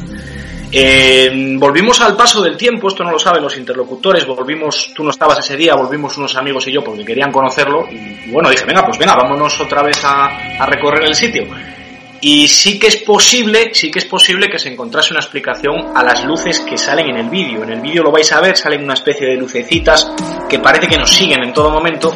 Eh, 0.75 1.55
volvimos 1.59 2.01
al 2.01 2.17
paso 2.17 2.41
del 2.43 2.57
tiempo, 2.57 2.89
esto 2.89 3.05
no 3.05 3.11
lo 3.11 3.19
saben 3.19 3.43
los 3.43 3.59
interlocutores, 3.59 4.27
volvimos, 4.27 4.93
tú 4.95 5.05
no 5.05 5.11
estabas 5.11 5.41
ese 5.41 5.55
día, 5.55 5.75
volvimos 5.75 6.17
unos 6.17 6.35
amigos 6.35 6.67
y 6.67 6.73
yo 6.73 6.83
porque 6.83 7.05
querían 7.05 7.31
conocerlo 7.31 7.87
y, 7.91 8.31
bueno, 8.31 8.49
dije, 8.49 8.65
venga, 8.65 8.83
pues 8.87 8.97
venga, 8.97 9.15
vámonos 9.15 9.61
otra 9.61 9.83
vez 9.83 10.01
a, 10.03 10.65
recorrer 10.65 11.05
el 11.05 11.15
sitio. 11.15 11.47
Y 12.23 12.49
sí 12.49 12.79
que 12.79 12.87
es 12.87 12.97
posible, 12.99 13.75
sí 13.75 13.91
que 13.91 13.99
es 13.99 14.07
posible 14.07 14.49
que 14.49 14.59
se 14.59 14.73
encontrase 14.73 15.13
una 15.13 15.21
explicación 15.21 15.95
a 15.95 16.03
las 16.03 16.25
luces 16.25 16.61
que 16.61 16.79
salen 16.79 17.11
en 17.11 17.17
el 17.17 17.29
vídeo. 17.29 17.65
En 17.65 17.73
el 17.73 17.81
vídeo 17.81 18.05
lo 18.05 18.13
vais 18.13 18.33
a 18.33 18.41
ver, 18.41 18.57
salen 18.57 18.83
una 18.83 18.95
especie 18.95 19.27
de 19.27 19.37
lucecitas 19.37 20.11
que 20.49 20.61
parece 20.61 20.89
que 20.89 20.97
nos 20.97 21.11
siguen 21.11 21.43
en 21.43 21.53
todo 21.53 21.69
momento. 21.71 22.15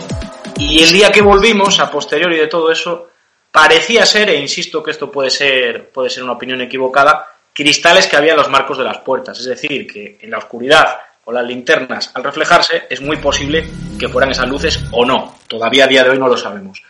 Y 0.58 0.80
el 0.80 0.92
día 0.92 1.10
que 1.10 1.20
volvimos, 1.20 1.80
a 1.80 1.90
posteriori 1.90 2.38
de 2.38 2.46
todo 2.46 2.70
eso, 2.70 3.10
parecía 3.50 4.06
ser, 4.06 4.30
e 4.30 4.40
insisto 4.40 4.82
que 4.82 4.92
esto 4.92 5.10
puede 5.10 5.28
ser, 5.28 5.90
puede 5.90 6.08
ser 6.08 6.22
una 6.22 6.32
opinión 6.32 6.60
equivocada, 6.60 7.26
cristales 7.56 8.06
que 8.06 8.16
había 8.16 8.32
en 8.32 8.36
los 8.36 8.50
marcos 8.50 8.76
de 8.76 8.84
las 8.84 8.98
puertas. 8.98 9.38
Es 9.38 9.46
decir, 9.46 9.86
que 9.86 10.18
en 10.20 10.30
la 10.30 10.36
oscuridad 10.36 10.98
o 11.24 11.32
las 11.32 11.44
linternas, 11.44 12.12
al 12.14 12.22
reflejarse, 12.22 12.82
es 12.90 13.00
muy 13.00 13.16
posible 13.16 13.66
que 13.98 14.08
fueran 14.08 14.30
esas 14.30 14.46
luces 14.46 14.84
o 14.92 15.06
no. 15.06 15.38
Todavía 15.48 15.84
a 15.84 15.88
día 15.88 16.04
de 16.04 16.10
hoy 16.10 16.18
no 16.18 16.28
lo 16.28 16.36
sabemos. 16.36 16.82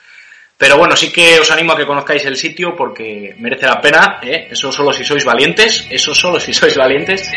Pero 0.58 0.76
bueno, 0.76 0.96
sí 0.96 1.12
que 1.12 1.38
os 1.38 1.50
animo 1.52 1.72
a 1.72 1.76
que 1.76 1.86
conozcáis 1.86 2.24
el 2.24 2.36
sitio 2.36 2.74
porque 2.76 3.36
merece 3.38 3.66
la 3.66 3.80
pena, 3.80 4.18
¿eh? 4.22 4.48
eso 4.50 4.72
solo 4.72 4.92
si 4.92 5.04
sois 5.04 5.24
valientes, 5.24 5.86
eso 5.88 6.14
solo 6.14 6.40
si 6.40 6.52
sois 6.52 6.74
valientes, 6.76 7.30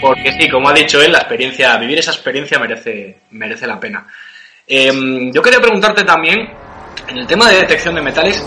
porque 0.00 0.32
sí, 0.32 0.48
como 0.48 0.68
ha 0.68 0.72
dicho 0.72 1.02
él, 1.02 1.12
la 1.12 1.18
experiencia, 1.18 1.76
vivir 1.76 1.98
esa 1.98 2.12
experiencia 2.12 2.58
merece, 2.58 3.18
merece 3.32 3.66
la 3.66 3.80
pena. 3.80 4.06
Em, 4.66 5.32
yo 5.32 5.42
quería 5.42 5.60
preguntarte 5.60 6.04
también, 6.04 6.38
en 7.08 7.18
el 7.18 7.26
tema 7.26 7.50
de 7.50 7.56
detección 7.56 7.96
de 7.96 8.02
metales, 8.02 8.40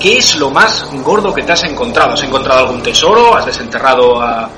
¿qué 0.00 0.18
es 0.18 0.36
lo 0.36 0.50
más 0.50 0.84
gordo 1.02 1.32
que 1.34 1.42
te 1.42 1.52
has 1.52 1.62
encontrado? 1.64 2.14
¿Has 2.14 2.22
encontrado 2.22 2.60
algún 2.60 2.82
tesoro? 2.82 3.36
¿Has 3.36 3.46
desenterrado 3.46 4.20
a, 4.20 4.50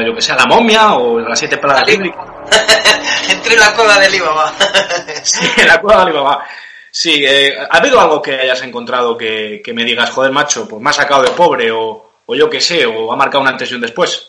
lo 0.00 0.14
que 0.14 0.20
sea, 0.20 0.36
la 0.36 0.46
momia 0.46 0.94
o 0.94 1.20
las 1.20 1.38
siete 1.38 1.56
plagas 1.56 1.86
bíblicas? 1.86 2.26
Entre 3.30 3.56
la 3.56 3.72
cueva 3.72 3.94
del 3.98 4.08
Alibaba. 4.08 4.52
sí, 5.22 5.46
la 5.64 5.80
cueva 5.80 6.00
del 6.00 6.08
Alibaba. 6.08 6.44
Sí, 6.90 7.24
eh, 7.26 7.56
¿ha 7.58 7.76
habido 7.76 8.00
algo 8.00 8.20
que 8.20 8.34
hayas 8.34 8.62
encontrado 8.62 9.16
que, 9.16 9.62
me 9.72 9.84
digas, 9.84 10.10
joder, 10.10 10.32
macho, 10.32 10.68
pues 10.68 10.82
me 10.82 10.90
ha 10.90 10.92
sacado 10.92 11.22
de 11.22 11.30
pobre 11.30 11.70
o, 11.70 12.10
yo 12.28 12.50
qué 12.50 12.60
sé, 12.60 12.84
o 12.84 13.12
ha 13.12 13.16
marcado 13.16 13.42
una 13.42 13.50
antes 13.50 13.70
y 13.70 13.74
un 13.74 13.80
después? 13.80 14.28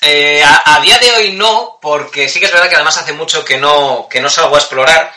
Eh, 0.00 0.42
a, 0.44 0.76
a, 0.76 0.80
día 0.80 0.98
de 0.98 1.10
hoy 1.12 1.32
no, 1.32 1.78
porque 1.80 2.28
sí 2.28 2.40
que 2.40 2.46
es 2.46 2.52
verdad 2.52 2.68
que 2.68 2.74
además 2.74 2.98
hace 2.98 3.12
mucho 3.12 3.44
que 3.44 3.56
no, 3.56 4.08
que 4.10 4.20
no 4.20 4.28
salgo 4.28 4.56
a 4.56 4.58
explorar 4.58 5.12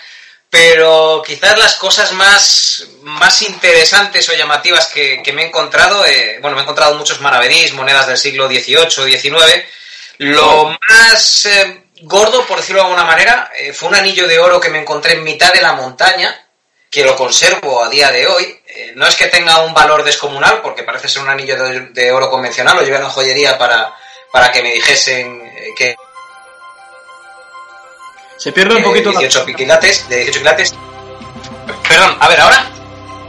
pero 0.50 1.22
quizás 1.26 1.58
las 1.58 1.76
cosas 1.76 2.14
más, 2.14 2.88
más 3.02 3.42
interesantes 3.42 4.28
o 4.30 4.34
llamativas 4.34 4.88
que, 4.88 5.22
me 5.34 5.44
he 5.44 5.48
encontrado, 5.48 6.06
eh, 6.06 6.38
bueno, 6.42 6.56
me 6.56 6.62
he 6.62 6.64
encontrado 6.64 6.96
muchos 6.96 7.20
maravedís, 7.22 7.74
monedas 7.74 8.08
del 8.08 8.18
siglo 8.18 8.48
XVIII, 8.48 9.18
XIX. 9.18 9.64
Lo 10.20 10.78
más 10.88 11.46
eh, 11.46 11.84
gordo, 12.02 12.46
por 12.46 12.60
decirlo 12.60 12.82
de 12.82 12.88
alguna 12.88 13.06
manera, 13.06 13.52
eh, 13.58 13.74
fue 13.74 13.90
un 13.90 13.96
anillo 13.96 14.28
de 14.28 14.40
oro 14.40 14.60
que 14.60 14.70
me 14.70 14.80
encontré 14.80 15.14
en 15.14 15.24
mitad 15.24 15.52
de 15.54 15.62
la 15.62 15.74
montaña, 15.74 16.48
que 16.90 17.04
lo 17.04 17.16
conservo 17.16 17.84
a 17.84 17.90
día 17.90 18.12
de 18.12 18.26
hoy. 18.28 18.62
no 18.96 19.06
es 19.08 19.16
que 19.16 19.28
tenga 19.28 19.64
un 19.64 19.74
valor 19.74 20.04
descomunal, 20.04 20.62
porque 20.62 20.84
parece 20.84 21.10
ser 21.10 21.22
un 21.22 21.30
anillo 21.30 21.58
de, 21.92 22.12
oro 22.12 22.30
convencional, 22.30 22.78
lo 22.78 22.84
llevé 22.84 22.98
a 22.98 23.02
la 23.02 23.10
joyería 23.10 23.58
para, 23.58 23.94
para 24.32 24.52
que 24.52 24.64
me 24.64 24.72
dijesen 24.72 25.52
que 25.78 25.96
se 28.38 28.52
pierde 28.52 28.76
un 28.76 28.84
poquito 28.84 29.12
18 29.12 29.46
quilates, 29.56 30.10
de 30.10 30.18
18 30.18 30.40
quilates. 30.40 30.76
Perdón, 31.88 32.18
a 32.20 32.28
ver, 32.28 32.42
¿ahora? 32.42 32.66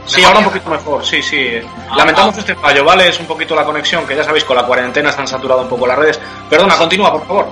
Sí, 0.05 0.23
ahora 0.23 0.39
un 0.39 0.45
poquito 0.45 0.69
mejor, 0.69 1.05
sí, 1.05 1.21
sí. 1.21 1.59
Ah, 1.89 1.97
Lamentamos 1.97 2.35
ah. 2.37 2.39
este 2.39 2.55
fallo, 2.55 2.83
¿vale? 2.85 3.09
Es 3.09 3.19
un 3.19 3.25
poquito 3.25 3.55
la 3.55 3.65
conexión, 3.65 4.07
que 4.07 4.15
ya 4.15 4.23
sabéis, 4.23 4.45
con 4.45 4.55
la 4.55 4.63
cuarentena 4.63 5.09
están 5.09 5.27
saturadas 5.27 5.63
un 5.63 5.69
poco 5.69 5.85
las 5.85 5.97
redes. 5.97 6.19
Perdona, 6.49 6.77
continúa, 6.77 7.11
por 7.11 7.27
favor. 7.27 7.49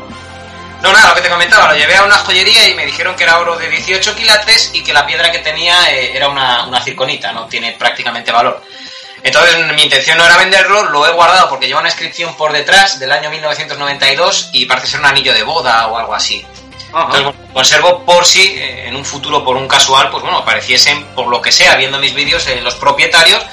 No, 0.82 0.94
nada, 0.94 1.10
lo 1.10 1.16
que 1.16 1.22
te 1.22 1.30
comentaba, 1.30 1.74
lo 1.74 1.78
llevé 1.78 1.96
a 1.96 2.04
una 2.04 2.18
joyería 2.18 2.70
y 2.70 2.76
me 2.76 2.86
dijeron 2.86 3.16
que 3.16 3.24
era 3.24 3.40
oro 3.40 3.58
de 3.58 3.68
18 3.70 4.16
quilates 4.16 4.72
y 4.74 4.84
que 4.84 4.94
la 4.94 5.06
piedra 5.06 5.32
que 5.32 5.40
tenía 5.40 5.92
eh, 5.92 6.16
era 6.16 6.30
una, 6.30 6.66
una 6.68 6.82
circonita, 6.82 7.32
no 7.32 7.48
tiene 7.48 7.74
prácticamente 7.74 8.32
valor. 8.32 8.62
Entonces 9.24 9.56
mi 9.74 9.82
intención 9.82 10.18
no 10.20 10.26
era 10.26 10.38
venderlo, 10.38 10.84
lo 10.84 11.08
he 11.08 11.12
guardado 11.12 11.50
porque 11.50 11.66
lleva 11.66 11.80
una 11.80 11.90
inscripción 11.90 12.36
por 12.38 12.54
detrás 12.54 13.00
del 13.00 13.12
año 13.12 13.32
1992 13.32 14.52
y 14.54 14.68
parece 14.68 14.86
ser 14.86 15.00
un 15.00 15.08
anillo 15.08 15.34
de 15.34 15.42
boda 15.42 15.88
o 15.88 15.98
algo 15.98 16.14
así. 16.14 16.46
Entonces, 16.96 17.34
conservo 17.54 18.06
por 18.06 18.26
si 18.26 18.42
eh, 18.42 18.88
en 18.88 18.96
un 18.96 19.04
futuro, 19.04 19.44
por 19.44 19.58
un 19.58 19.68
casual, 19.68 20.10
pues 20.10 20.24
bueno, 20.24 20.38
apareciesen, 20.38 21.04
por 21.08 21.28
lo 21.28 21.42
que 21.42 21.52
sea, 21.52 21.76
viendo 21.76 22.00
mis 22.00 22.14
vídeos, 22.14 22.48
eh, 22.48 22.62
los 22.62 22.76
propietarios, 22.76 23.44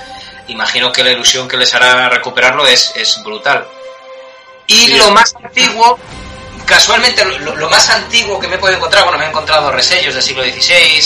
imagino 0.47 0.93
que 0.93 1.03
la 1.03 1.11
ilusión 1.11 1.49
que 1.49 1.57
les 1.57 1.75
hará 1.75 2.09
recuperarlo 2.09 2.65
es, 2.67 3.21
brutal. 3.25 3.67
Y 4.69 4.95
lo 4.97 5.11
más 5.11 5.35
antiguo, 5.43 5.99
casualmente, 6.65 7.25
lo, 7.25 7.69
más 7.69 7.91
antiguo 7.91 8.39
que 8.39 8.47
me 8.47 8.55
he 8.55 8.59
podido 8.59 8.77
encontrar, 8.77 9.03
bueno, 9.03 9.19
me 9.19 9.25
he 9.25 9.29
encontrado 9.29 9.73
resellos 9.73 10.15
del 10.15 10.23
siglo 10.23 10.45
XVI, 10.45 11.03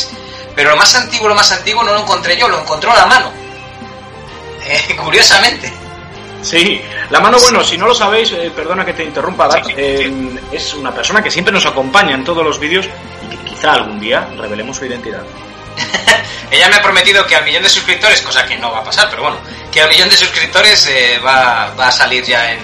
pero 0.54 0.70
lo 0.70 0.76
más 0.76 0.94
antiguo, 0.94 1.28
lo 1.28 1.34
más 1.34 1.50
antiguo 1.52 1.82
no 1.82 1.94
lo 1.94 2.00
encontré 2.00 2.36
yo, 2.36 2.48
lo 2.48 2.60
encontró 2.60 2.94
la 2.94 3.06
mano. 3.06 3.32
Eh, 4.68 4.96
curiosamente. 4.96 5.72
Sí, 6.46 6.80
la 7.10 7.20
mano, 7.20 7.38
bueno, 7.40 7.64
si 7.64 7.76
no 7.76 7.86
lo 7.86 7.94
sabéis, 7.94 8.30
eh, 8.30 8.52
perdona 8.54 8.84
que 8.84 8.92
te 8.92 9.02
interrumpa, 9.02 9.48
eh, 9.76 10.38
es 10.52 10.74
una 10.74 10.94
persona 10.94 11.20
que 11.20 11.30
siempre 11.30 11.52
nos 11.52 11.66
acompaña 11.66 12.14
en 12.14 12.22
todos 12.22 12.44
los 12.44 12.60
vídeos 12.60 12.86
y 13.24 13.36
que 13.36 13.44
quizá 13.50 13.72
algún 13.72 13.98
día 13.98 14.28
revelemos 14.38 14.76
su 14.76 14.84
identidad. 14.84 15.22
Ella 16.50 16.68
me 16.68 16.76
ha 16.76 16.82
prometido 16.82 17.26
que 17.26 17.34
al 17.34 17.44
millón 17.44 17.64
de 17.64 17.68
suscriptores, 17.68 18.22
cosa 18.22 18.46
que 18.46 18.56
no 18.58 18.70
va 18.70 18.78
a 18.78 18.84
pasar, 18.84 19.08
pero 19.10 19.22
bueno, 19.22 19.38
que 19.72 19.80
al 19.80 19.88
millón 19.88 20.08
de 20.08 20.16
suscriptores 20.16 20.86
eh, 20.86 21.18
va, 21.18 21.72
a 21.72 21.90
salir 21.90 22.22
ya 22.22 22.52
en, 22.52 22.60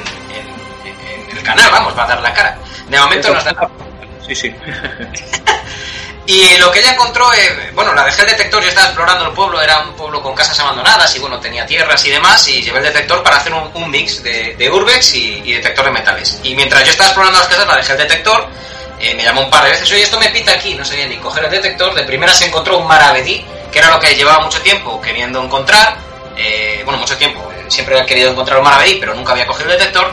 el 1.36 1.42
canal, 1.42 1.68
vamos, 1.72 1.98
va 1.98 2.04
a 2.04 2.08
dar 2.08 2.22
la 2.22 2.32
cara. 2.32 2.58
De 2.88 3.00
momento 3.00 3.34
nos 3.34 3.44
da... 3.44 3.68
sí, 4.28 4.34
sí. 4.34 4.54
y 6.24 6.56
lo 6.58 6.70
que 6.70 6.78
ella 6.78 6.92
encontró, 6.92 7.32
eh, 7.34 7.70
bueno, 7.74 7.92
la 7.94 8.04
dejé 8.04 8.22
el 8.22 8.28
detector, 8.28 8.62
yo 8.62 8.68
estaba 8.68 8.86
explorando 8.86 9.26
el 9.26 9.32
pueblo, 9.32 9.60
era 9.60 9.80
un 9.80 9.94
pueblo 9.94 10.22
con 10.22 10.34
casas 10.36 10.58
abandonadas 10.60 11.14
y 11.16 11.18
bueno, 11.18 11.40
tenía 11.40 11.66
tierras 11.66 12.04
y 12.04 12.10
demás, 12.10 12.46
y 12.46 12.62
llevé 12.62 12.78
el 12.78 12.84
detector 12.84 13.24
para 13.24 13.38
hacer 13.38 13.52
un, 13.52 13.90
mix 13.90 14.22
de, 14.22 14.70
urbex 14.70 15.14
y, 15.14 15.52
detector 15.52 15.86
de 15.86 15.90
metales. 15.90 16.38
Y 16.44 16.54
mientras 16.54 16.84
yo 16.84 16.92
estaba 16.92 17.08
explorando 17.08 17.40
las 17.40 17.48
casas, 17.48 17.66
la 17.66 17.76
dejé 17.76 17.92
el 17.92 17.98
detector, 17.98 18.46
eh, 19.00 19.14
me 19.16 19.24
llamó 19.24 19.42
un 19.42 19.50
par 19.50 19.64
de 19.64 19.70
veces, 19.70 19.90
oye, 19.90 20.02
esto 20.02 20.18
me 20.20 20.28
pita 20.28 20.52
aquí, 20.52 20.74
no 20.74 20.84
sabía 20.84 21.06
ni 21.06 21.16
coger 21.16 21.44
el 21.44 21.50
detector, 21.50 21.92
de 21.92 22.04
primera 22.04 22.32
se 22.32 22.46
encontró 22.46 22.78
un 22.78 22.86
maravedí, 22.86 23.44
que 23.72 23.80
era 23.80 23.90
lo 23.90 23.98
que 23.98 24.14
llevaba 24.14 24.44
mucho 24.44 24.60
tiempo 24.62 25.00
queriendo 25.00 25.42
encontrar, 25.42 25.96
eh, 26.36 26.82
bueno, 26.84 27.00
mucho 27.00 27.16
tiempo, 27.16 27.50
siempre 27.66 27.96
había 27.96 28.06
querido 28.06 28.30
encontrar 28.30 28.58
un 28.58 28.64
maravedí, 28.64 28.98
pero 29.00 29.12
nunca 29.12 29.32
había 29.32 29.46
cogido 29.46 29.72
el 29.72 29.78
detector, 29.78 30.12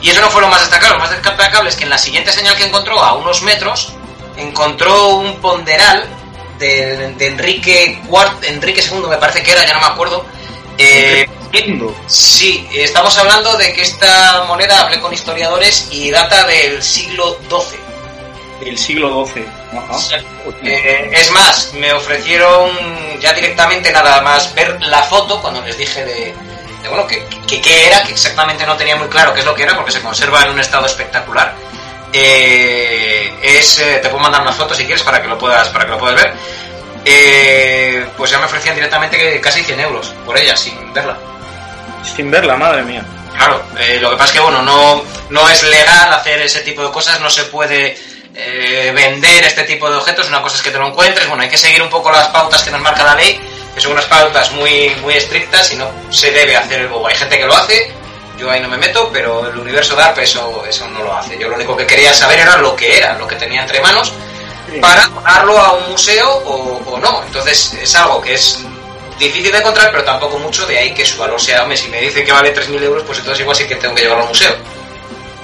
y 0.00 0.10
eso 0.10 0.20
no 0.20 0.30
fue 0.30 0.40
lo 0.40 0.48
más 0.48 0.60
destacable, 0.62 0.94
lo 0.94 1.00
más 1.00 1.10
destacable 1.10 1.70
es 1.70 1.76
que 1.76 1.84
en 1.84 1.90
la 1.90 1.98
siguiente 1.98 2.32
señal 2.32 2.56
que 2.56 2.64
encontró, 2.64 3.00
a 3.00 3.14
unos 3.14 3.42
metros, 3.42 3.92
encontró 4.36 5.16
un 5.16 5.36
ponderal 5.36 6.04
de, 6.58 7.14
Enrique 7.18 8.00
IV, 8.04 8.48
Enrique 8.48 8.82
II 8.82 9.08
me 9.08 9.16
parece 9.16 9.42
que 9.42 9.52
era, 9.52 9.66
ya 9.66 9.74
no 9.74 9.80
me 9.80 9.86
acuerdo. 9.86 10.24
Eh, 10.78 11.28
sí, 12.06 12.68
estamos 12.72 13.16
hablando 13.18 13.56
de 13.56 13.72
que 13.72 13.82
esta 13.82 14.44
moneda, 14.46 14.82
hablé 14.82 15.00
con 15.00 15.12
historiadores, 15.12 15.88
y 15.90 16.10
data 16.10 16.46
del 16.46 16.82
siglo 16.82 17.38
XII. 17.48 18.68
El 18.68 18.78
siglo 18.78 19.26
XII. 19.26 19.44
Eh, 20.62 21.10
es 21.12 21.30
más, 21.32 21.72
me 21.74 21.92
ofrecieron 21.92 22.70
ya 23.20 23.32
directamente 23.32 23.92
nada 23.92 24.20
más 24.22 24.54
ver 24.54 24.80
la 24.82 25.02
foto 25.02 25.40
cuando 25.40 25.60
les 25.62 25.76
dije 25.76 26.04
de, 26.04 26.34
bueno, 26.88 27.06
que, 27.06 27.24
que, 27.60 27.86
era, 27.86 28.02
que 28.02 28.12
exactamente 28.12 28.66
no 28.66 28.76
tenía 28.76 28.96
muy 28.96 29.08
claro 29.08 29.32
qué 29.32 29.40
es 29.40 29.46
lo 29.46 29.54
que 29.54 29.62
era, 29.62 29.74
porque 29.76 29.92
se 29.92 30.00
conserva 30.00 30.42
en 30.42 30.50
un 30.50 30.60
estado 30.60 30.86
espectacular. 30.86 31.54
Eh, 32.16 33.32
es, 33.42 33.78
eh, 33.80 33.98
te 34.00 34.08
puedo 34.08 34.22
mandar 34.22 34.42
unas 34.42 34.54
fotos 34.54 34.76
si 34.76 34.84
quieres 34.84 35.02
para 35.02 35.20
que 35.20 35.28
lo 35.28 35.36
puedas, 35.36 35.68
para 35.68 35.84
que 35.84 35.90
lo 35.90 35.98
puedas 35.98 36.22
ver. 36.22 36.32
Eh, 37.04 38.06
pues 38.16 38.30
ya 38.30 38.38
me 38.38 38.46
ofrecían 38.46 38.74
directamente 38.74 39.40
casi 39.40 39.62
100 39.62 39.80
euros 39.80 40.14
por 40.24 40.38
ella, 40.38 40.56
sin 40.56 40.92
verla. 40.92 41.16
Sin 42.16 42.30
verla, 42.30 42.56
madre 42.56 42.82
mía. 42.82 43.04
Claro, 43.36 43.60
lo 44.00 44.10
que 44.10 44.16
pasa 44.16 44.26
es 44.26 44.32
que 44.32 44.40
bueno, 44.40 44.62
no, 44.62 45.02
no 45.30 45.48
es 45.50 45.62
legal 45.64 46.12
hacer 46.12 46.40
ese 46.40 46.60
tipo 46.60 46.84
de 46.84 46.92
cosas, 46.92 47.20
no 47.20 47.28
se 47.28 47.44
puede 47.44 47.98
vender 48.94 49.44
este 49.44 49.64
tipo 49.64 49.90
de 49.90 49.96
objetos, 49.96 50.28
una 50.28 50.40
cosa 50.40 50.56
es 50.56 50.62
que 50.62 50.70
te 50.70 50.78
lo 50.78 50.86
encuentres, 50.86 51.26
bueno, 51.26 51.42
hay 51.42 51.48
que 51.48 51.58
seguir 51.58 51.82
un 51.82 51.90
poco 51.90 52.12
las 52.12 52.28
pautas 52.28 52.62
que 52.62 52.70
nos 52.70 52.80
marca 52.80 53.02
la 53.02 53.16
ley 53.16 53.40
que 53.74 53.80
son 53.80 53.92
unas 53.92 54.04
pautas 54.04 54.52
muy, 54.52 54.94
muy 55.02 55.14
estrictas 55.14 55.72
y 55.72 55.76
no 55.76 55.90
se 56.10 56.30
debe 56.30 56.56
hacer 56.56 56.86
o 56.92 57.06
Hay 57.06 57.16
gente 57.16 57.38
que 57.38 57.44
lo 57.44 57.54
hace, 57.54 57.90
yo 58.36 58.50
ahí 58.50 58.60
no 58.60 58.68
me 58.68 58.76
meto, 58.76 59.10
pero 59.12 59.48
el 59.48 59.56
universo 59.56 59.94
DARP 59.94 60.18
eso, 60.18 60.64
eso 60.66 60.88
no 60.88 61.02
lo 61.02 61.16
hace. 61.16 61.38
Yo 61.38 61.48
lo 61.48 61.56
único 61.56 61.76
que 61.76 61.86
quería 61.86 62.12
saber 62.12 62.40
era 62.40 62.56
lo 62.56 62.74
que 62.74 62.98
era, 62.98 63.16
lo 63.18 63.26
que 63.26 63.36
tenía 63.36 63.62
entre 63.62 63.80
manos, 63.80 64.12
para 64.80 65.06
donarlo 65.06 65.58
a 65.58 65.72
un 65.72 65.90
museo 65.90 66.28
o, 66.28 66.98
no. 66.98 67.22
Entonces 67.24 67.74
es 67.74 67.94
algo 67.94 68.20
que 68.20 68.34
es 68.34 68.64
difícil 69.18 69.52
de 69.52 69.58
encontrar, 69.58 69.90
pero 69.90 70.04
tampoco 70.04 70.38
mucho, 70.38 70.66
de 70.66 70.78
ahí 70.78 70.94
que 70.94 71.04
su 71.04 71.18
valor 71.18 71.40
sea, 71.40 71.62
hombre, 71.62 71.76
si 71.76 71.88
me 71.88 72.00
dicen 72.00 72.24
que 72.24 72.32
vale 72.32 72.54
3.000 72.54 72.82
euros, 72.82 73.04
pues 73.04 73.18
entonces 73.18 73.40
igual 73.40 73.56
sí 73.56 73.66
que 73.66 73.76
tengo 73.76 73.94
que 73.94 74.02
llevarlo 74.02 74.24
al 74.24 74.28
museo. 74.28 74.54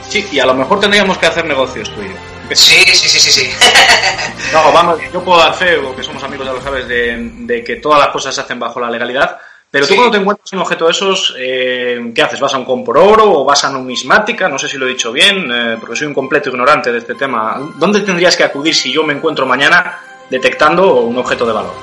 Sí, 0.09 0.29
y 0.33 0.41
a 0.41 0.47
lo 0.47 0.55
mejor 0.55 0.81
tendríamos 0.81 1.19
que 1.19 1.27
hacer 1.27 1.45
negocios 1.45 1.95
tú 1.95 2.03
y 2.03 2.09
yo. 2.09 2.15
Sí, 2.55 2.83
sí, 2.95 3.09
sí, 3.09 3.21
sí, 3.21 3.31
sí. 3.31 3.51
no, 4.53 4.73
vamos, 4.73 4.99
yo 5.13 5.23
puedo 5.23 5.39
dar 5.39 5.55
fe, 5.55 5.79
que 5.97 6.03
somos 6.03 6.23
amigos, 6.25 6.47
ya 6.47 6.53
lo 6.53 6.61
sabes, 6.61 6.89
de, 6.89 7.63
que 7.65 7.77
todas 7.77 8.01
las 8.01 8.09
cosas 8.09 8.35
se 8.35 8.41
hacen 8.41 8.59
bajo 8.59 8.81
la 8.81 8.91
legalidad. 8.91 9.39
Pero 9.71 9.87
tú 9.87 9.95
cuando 9.95 10.11
te 10.11 10.19
encuentras 10.19 10.53
un 10.53 10.59
objeto 10.59 10.87
de 10.87 10.91
esos, 10.91 11.35
eh, 11.39 12.13
¿qué 12.13 12.23
haces? 12.23 12.41
¿Vas 12.41 12.55
a 12.55 12.59
un 12.59 12.65
compor 12.65 12.99
oro 12.99 13.41
o 13.41 13.45
vas 13.45 13.65
a 13.65 13.71
numismática? 13.71 14.49
No 14.49 14.59
sé 14.59 14.69
si 14.69 14.77
lo 14.77 14.87
he 14.87 14.91
dicho 14.91 15.13
bien, 15.13 15.49
eh, 15.53 15.77
porque 15.79 15.95
soy 15.95 16.09
un 16.09 16.15
completo 16.15 16.51
ignorante 16.51 16.91
de 16.91 16.99
este 16.99 17.15
tema. 17.15 17.57
¿Dónde 17.77 18.01
tendrías 18.01 18.37
que 18.37 18.43
acudir 18.43 18.75
si 18.75 18.93
yo 18.93 19.05
me 19.05 19.13
encuentro 19.13 19.47
mañana 19.47 20.01
detectando 20.29 20.95
un 20.97 21.17
objeto 21.19 21.47
de 21.47 21.53
valor? 21.53 21.75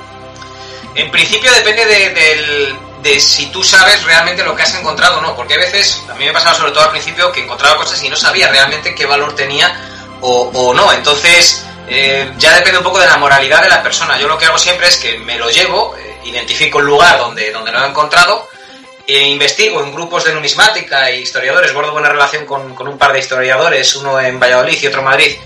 En 0.94 1.10
principio 1.10 1.50
depende 1.52 1.86
de, 1.86 2.74
de 3.02 3.20
si 3.20 3.46
tú 3.46 3.62
sabes 3.62 4.04
realmente 4.04 4.42
lo 4.42 4.54
que 4.54 4.62
has 4.62 4.74
encontrado 4.74 5.18
o 5.18 5.20
no, 5.22 5.36
porque 5.36 5.54
a 5.54 5.58
veces, 5.58 6.02
a 6.10 6.14
mí 6.14 6.24
me 6.24 6.32
pasaba 6.32 6.54
sobre 6.54 6.72
todo 6.72 6.84
al 6.84 6.90
principio 6.90 7.30
que 7.32 7.42
encontraba 7.42 7.76
cosas 7.76 8.02
y 8.02 8.08
no 8.08 8.16
sabía 8.16 8.48
realmente 8.50 8.94
qué 8.94 9.06
valor 9.06 9.34
tenía 9.34 9.72
o, 10.20 10.74
no. 10.74 10.92
Entonces, 10.92 11.64
eh, 11.88 12.32
ya 12.36 12.54
depende 12.54 12.78
un 12.78 12.84
poco 12.84 12.98
de 12.98 13.06
la 13.06 13.16
moralidad 13.16 13.62
de 13.62 13.68
la 13.68 13.82
persona. 13.82 14.18
Yo 14.18 14.28
lo 14.28 14.36
que 14.36 14.46
hago 14.46 14.58
siempre 14.58 14.88
es 14.88 14.96
que 14.96 15.18
me 15.18 15.36
lo 15.36 15.50
llevo, 15.50 15.96
eh, 15.96 16.20
identifico 16.24 16.80
el 16.80 16.86
lugar 16.86 17.18
donde, 17.18 17.50
donde 17.50 17.72
lo 17.72 17.82
he 17.82 17.88
encontrado, 17.88 18.48
e 19.06 19.28
investigo 19.28 19.82
en 19.82 19.92
grupos 19.92 20.24
de 20.24 20.34
numismática 20.34 21.08
e 21.08 21.20
historiadores, 21.20 21.72
guardo 21.72 21.92
buena 21.92 22.10
relación 22.10 22.44
con, 22.44 22.74
con 22.74 22.88
un 22.88 22.98
par 22.98 23.12
de 23.12 23.20
historiadores, 23.20 23.96
uno 23.96 24.20
en 24.20 24.38
Valladolid 24.38 24.78
y 24.82 24.86
otro 24.86 25.00
en 25.00 25.06
Madrid, 25.06 25.36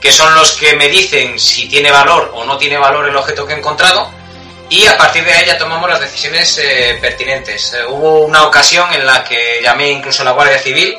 que 0.00 0.10
son 0.10 0.34
los 0.34 0.52
que 0.52 0.74
me 0.74 0.88
dicen 0.88 1.38
si 1.38 1.68
tiene 1.68 1.90
valor 1.90 2.32
o 2.34 2.44
no 2.44 2.56
tiene 2.56 2.78
valor 2.78 3.06
el 3.06 3.16
objeto 3.16 3.46
que 3.46 3.52
he 3.52 3.58
encontrado 3.58 4.10
y 4.70 4.86
a 4.86 4.96
partir 4.96 5.24
de 5.24 5.32
ahí 5.32 5.46
ya 5.46 5.58
tomamos 5.58 5.90
las 5.90 6.00
decisiones 6.00 6.56
eh, 6.58 6.96
pertinentes. 7.00 7.76
hubo 7.88 8.20
una 8.20 8.44
ocasión 8.44 8.90
en 8.94 9.04
la 9.04 9.24
que 9.24 9.60
llamé 9.62 9.90
incluso 9.90 10.22
a 10.22 10.24
la 10.24 10.30
Guardia 10.30 10.58
Civil 10.58 10.96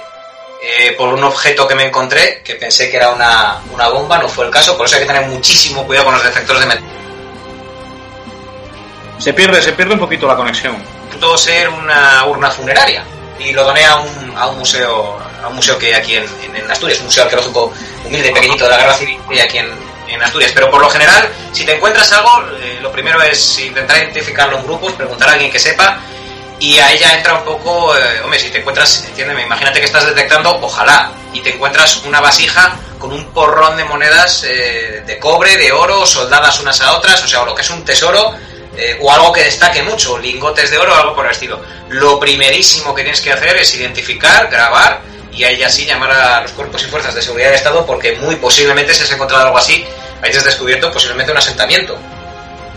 eh, 0.61 0.93
por 0.97 1.13
un 1.13 1.23
objeto 1.23 1.67
que 1.67 1.73
me 1.73 1.85
encontré, 1.85 2.41
que 2.43 2.55
pensé 2.55 2.89
que 2.91 2.97
era 2.97 3.09
una, 3.09 3.59
una, 3.71 3.89
bomba, 3.89 4.19
no 4.19 4.29
fue 4.29 4.45
el 4.45 4.51
caso, 4.51 4.77
por 4.77 4.85
eso 4.85 4.95
hay 4.95 5.01
que 5.01 5.07
tener 5.07 5.27
muchísimo 5.27 5.85
cuidado 5.85 6.05
con 6.05 6.13
los 6.13 6.23
detectores 6.23 6.61
de 6.61 6.67
metal. 6.67 6.83
Se 9.17 9.33
pierde, 9.33 9.61
se 9.61 9.73
pierde 9.73 9.93
un 9.93 9.99
poquito 9.99 10.27
la 10.27 10.35
conexión. 10.35 10.77
Pudo 11.11 11.37
ser 11.37 11.67
una 11.69 12.25
urna 12.25 12.51
funeraria 12.51 13.03
y 13.39 13.53
lo 13.53 13.63
doné 13.63 13.85
a 13.85 13.97
un, 13.97 14.33
a 14.37 14.47
un 14.47 14.59
museo 14.59 15.19
a 15.43 15.47
un 15.47 15.55
museo 15.55 15.77
que 15.79 15.87
hay 15.87 15.93
aquí 15.93 16.15
en, 16.15 16.25
en, 16.55 16.69
Asturias, 16.69 16.99
un 16.99 17.05
museo 17.05 17.23
arqueológico 17.23 17.73
humilde 18.05 18.31
pequeñito 18.31 18.65
de 18.65 18.69
la 18.69 18.77
Guerra 18.77 18.93
Civil 18.93 19.19
que 19.27 19.33
hay 19.33 19.41
aquí 19.41 19.57
en, 19.57 19.69
en 20.07 20.21
Asturias. 20.21 20.51
Pero 20.53 20.69
por 20.69 20.81
lo 20.81 20.89
general, 20.89 21.27
si 21.51 21.65
te 21.65 21.75
encuentras 21.75 22.11
algo, 22.11 22.29
eh, 22.59 22.77
lo 22.81 22.91
primero 22.91 23.21
es 23.23 23.59
intentar 23.59 23.97
identificarlo 23.97 24.57
en 24.57 24.63
grupos, 24.63 24.93
preguntar 24.93 25.29
a 25.29 25.31
alguien 25.33 25.51
que 25.51 25.57
sepa 25.57 25.99
y 26.61 26.77
ahí 26.77 26.99
ya 26.99 27.17
entra 27.17 27.33
un 27.33 27.43
poco, 27.43 27.97
eh, 27.97 28.21
hombre, 28.23 28.37
si 28.37 28.51
te 28.51 28.59
encuentras, 28.59 29.03
entiéndeme, 29.07 29.41
imagínate 29.41 29.79
que 29.79 29.87
estás 29.87 30.05
detectando, 30.05 30.59
ojalá, 30.61 31.11
y 31.33 31.41
te 31.41 31.55
encuentras 31.55 32.03
una 32.05 32.21
vasija 32.21 32.77
con 32.99 33.11
un 33.11 33.25
porrón 33.33 33.77
de 33.77 33.83
monedas 33.83 34.43
eh, 34.43 35.01
de 35.03 35.17
cobre, 35.17 35.57
de 35.57 35.71
oro, 35.71 36.05
soldadas 36.05 36.59
unas 36.59 36.79
a 36.81 36.93
otras, 36.93 37.23
o 37.23 37.27
sea, 37.27 37.43
lo 37.45 37.55
que 37.55 37.63
es 37.63 37.69
un 37.71 37.83
tesoro, 37.83 38.35
eh, 38.77 38.95
o 39.01 39.11
algo 39.11 39.31
que 39.31 39.43
destaque 39.43 39.81
mucho, 39.81 40.19
lingotes 40.19 40.69
de 40.69 40.77
oro 40.77 40.93
o 40.93 40.97
algo 40.97 41.15
por 41.15 41.25
el 41.25 41.31
estilo. 41.31 41.59
Lo 41.89 42.19
primerísimo 42.19 42.93
que 42.93 43.01
tienes 43.01 43.21
que 43.21 43.31
hacer 43.31 43.57
es 43.57 43.73
identificar, 43.73 44.47
grabar, 44.47 45.01
y 45.33 45.43
ahí 45.43 45.57
ya 45.57 45.67
sí 45.67 45.87
llamar 45.87 46.11
a 46.11 46.41
los 46.41 46.51
cuerpos 46.51 46.83
y 46.83 46.85
fuerzas 46.85 47.15
de 47.15 47.23
seguridad 47.23 47.47
del 47.47 47.55
Estado, 47.55 47.83
porque 47.87 48.17
muy 48.17 48.35
posiblemente 48.35 48.93
si 48.93 49.01
has 49.01 49.11
encontrado 49.11 49.45
algo 49.45 49.57
así, 49.57 49.83
hayas 50.21 50.43
descubierto 50.43 50.91
posiblemente 50.91 51.31
un 51.31 51.39
asentamiento. 51.39 51.97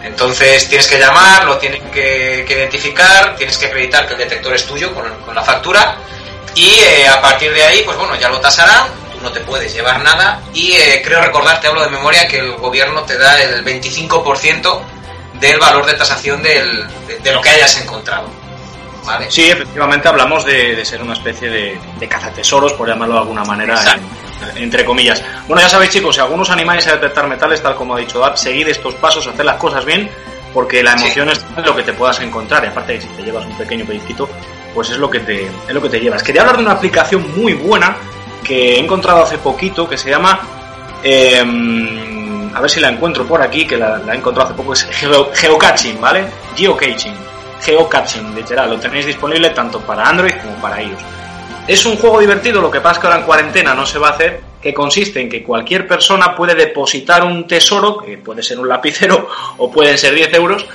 Entonces 0.04 0.68
tienes 0.68 0.86
que 0.86 0.98
llamar, 0.98 1.44
lo 1.44 1.56
tienes 1.56 1.80
que, 1.90 2.44
identificar, 2.46 3.34
tienes 3.36 3.56
que 3.56 3.66
acreditar 3.66 4.06
que 4.06 4.12
el 4.12 4.18
detector 4.18 4.54
es 4.54 4.66
tuyo 4.66 4.94
con, 4.94 5.34
la 5.34 5.42
factura 5.42 5.96
y 6.54 6.78
eh, 6.78 7.08
a 7.08 7.20
partir 7.20 7.52
de 7.52 7.64
ahí, 7.64 7.82
pues 7.84 7.96
bueno, 7.96 8.14
ya 8.16 8.28
lo 8.28 8.38
tasarán, 8.38 8.88
tú 9.12 9.20
no 9.22 9.32
te 9.32 9.40
puedes 9.40 9.72
llevar 9.72 10.02
nada 10.02 10.42
y 10.52 10.72
eh, 10.72 11.02
creo 11.02 11.22
recordar, 11.22 11.58
te 11.60 11.68
hablo 11.68 11.82
de 11.82 11.88
memoria, 11.88 12.28
que 12.28 12.38
el 12.38 12.52
gobierno 12.56 13.02
te 13.02 13.16
da 13.16 13.40
el 13.42 13.64
25% 13.64 14.80
del 15.40 15.58
valor 15.58 15.86
de 15.86 15.94
tasación 15.94 16.42
del, 16.42 16.86
de, 17.22 17.32
lo 17.32 17.40
que 17.40 17.48
hayas 17.48 17.80
encontrado. 17.80 18.28
¿Vale? 19.04 19.30
Sí, 19.30 19.50
efectivamente 19.50 20.08
hablamos 20.08 20.44
de, 20.44 20.84
ser 20.84 21.02
una 21.02 21.14
especie 21.14 21.48
de, 21.50 21.78
de 21.98 22.08
cazatesoros, 22.08 22.74
por 22.74 22.88
llamarlo 22.88 23.14
de 23.14 23.20
alguna 23.20 23.44
manera, 23.44 23.74
entre 24.56 24.84
comillas. 24.84 25.22
Bueno, 25.46 25.62
ya 25.62 25.68
sabéis 25.68 25.90
chicos, 25.90 26.14
si 26.14 26.20
algunos 26.20 26.50
animáis 26.50 26.86
a 26.86 26.92
detectar 26.92 27.26
metales, 27.28 27.62
tal 27.62 27.74
como 27.74 27.94
ha 27.94 27.98
dicho 27.98 28.18
Dad, 28.18 28.36
seguid 28.36 28.68
estos 28.68 28.94
pasos, 28.94 29.26
hacer 29.26 29.44
las 29.44 29.56
cosas 29.56 29.84
bien, 29.84 30.10
porque 30.52 30.82
la 30.82 30.92
emoción 30.92 31.28
es 31.28 31.44
lo 31.64 31.74
que 31.74 31.82
te 31.82 31.92
puedas 31.92 32.20
encontrar, 32.20 32.64
y 32.64 32.68
aparte 32.68 33.00
si 33.00 33.08
te 33.08 33.22
llevas 33.22 33.46
un 33.46 33.56
pequeño 33.56 33.84
pellizquito, 33.84 34.28
pues 34.74 34.90
es 34.90 34.98
lo 34.98 35.10
que 35.10 35.20
te, 35.20 35.46
es 35.46 35.74
lo 35.74 35.82
que 35.82 35.88
te 35.88 36.00
llevas. 36.00 36.22
Quería 36.22 36.42
hablar 36.42 36.56
de 36.56 36.62
una 36.62 36.72
aplicación 36.72 37.34
muy 37.36 37.54
buena 37.54 37.96
que 38.42 38.74
he 38.74 38.78
encontrado 38.78 39.22
hace 39.22 39.38
poquito, 39.38 39.88
que 39.88 39.96
se 39.96 40.10
llama... 40.10 40.40
Em, 41.02 42.14
a 42.54 42.60
ver 42.60 42.70
si 42.70 42.80
la 42.80 42.88
encuentro 42.88 43.26
por 43.26 43.42
aquí, 43.42 43.66
que 43.66 43.76
la, 43.76 44.00
he 44.12 44.16
encontrado 44.16 44.48
hace 44.48 44.56
poco, 44.56 44.74
es 44.74 44.86
Geocaching, 45.34 46.00
¿vale? 46.00 46.24
Geocaching. 46.56 47.14
Geocaching, 47.60 48.34
literal, 48.34 48.70
lo 48.70 48.78
tenéis 48.78 49.06
disponible 49.06 49.50
tanto 49.50 49.80
para 49.80 50.08
Android 50.08 50.34
como 50.40 50.54
para 50.56 50.80
iOS. 50.80 51.00
Es 51.66 51.86
un 51.86 51.96
juego 51.96 52.20
divertido, 52.20 52.60
lo 52.60 52.70
que 52.70 52.80
pasa 52.80 52.94
es 52.94 52.98
que 52.98 53.06
ahora 53.06 53.20
en 53.20 53.24
cuarentena 53.24 53.74
no 53.74 53.86
se 53.86 53.98
va 53.98 54.08
a 54.08 54.10
hacer, 54.12 54.40
que 54.60 54.74
consiste 54.74 55.20
en 55.20 55.30
que 55.30 55.42
cualquier 55.42 55.88
persona 55.88 56.34
puede 56.34 56.54
depositar 56.54 57.24
un 57.24 57.46
tesoro, 57.46 57.96
que 57.98 58.18
puede 58.18 58.42
ser 58.42 58.58
un 58.58 58.68
lapicero 58.68 59.28
o 59.56 59.70
pueden 59.70 59.96
ser 59.96 60.14
10 60.14 60.34
euros, 60.34 60.66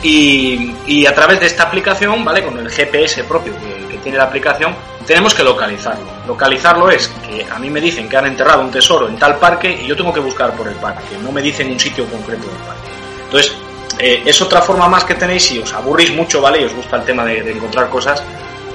y, 0.00 1.06
a 1.06 1.14
través 1.14 1.40
de 1.40 1.46
esta 1.46 1.64
aplicación, 1.64 2.24
¿vale? 2.24 2.44
Con 2.44 2.56
el 2.56 2.70
GPS 2.70 3.24
propio 3.24 3.52
que, 3.54 3.98
tiene 3.98 4.16
la 4.16 4.24
aplicación, 4.24 4.76
tenemos 5.04 5.34
que 5.34 5.42
localizarlo. 5.42 6.06
Localizarlo 6.28 6.88
es 6.88 7.08
que 7.26 7.44
a 7.50 7.58
mí 7.58 7.68
me 7.68 7.80
dicen 7.80 8.08
que 8.08 8.16
han 8.16 8.26
enterrado 8.26 8.62
un 8.62 8.70
tesoro 8.70 9.08
en 9.08 9.18
tal 9.18 9.38
parque 9.38 9.72
y 9.82 9.88
yo 9.88 9.96
tengo 9.96 10.12
que 10.12 10.20
buscar 10.20 10.52
por 10.52 10.68
el 10.68 10.76
parque, 10.76 11.16
no 11.20 11.32
me 11.32 11.42
dicen 11.42 11.68
un 11.68 11.80
sitio 11.80 12.06
concreto 12.06 12.46
del 12.46 12.56
parque. 12.58 12.88
Entonces, 13.24 13.56
eh, 13.98 14.22
es 14.24 14.40
otra 14.40 14.62
forma 14.62 14.88
más 14.88 15.02
que 15.02 15.16
tenéis 15.16 15.42
si 15.42 15.58
os 15.58 15.72
aburrís 15.72 16.14
mucho, 16.14 16.40
¿vale? 16.40 16.60
Y 16.60 16.64
os 16.66 16.74
gusta 16.74 16.98
el 16.98 17.02
tema 17.02 17.24
de, 17.24 17.42
de 17.42 17.50
encontrar 17.50 17.90
cosas, 17.90 18.22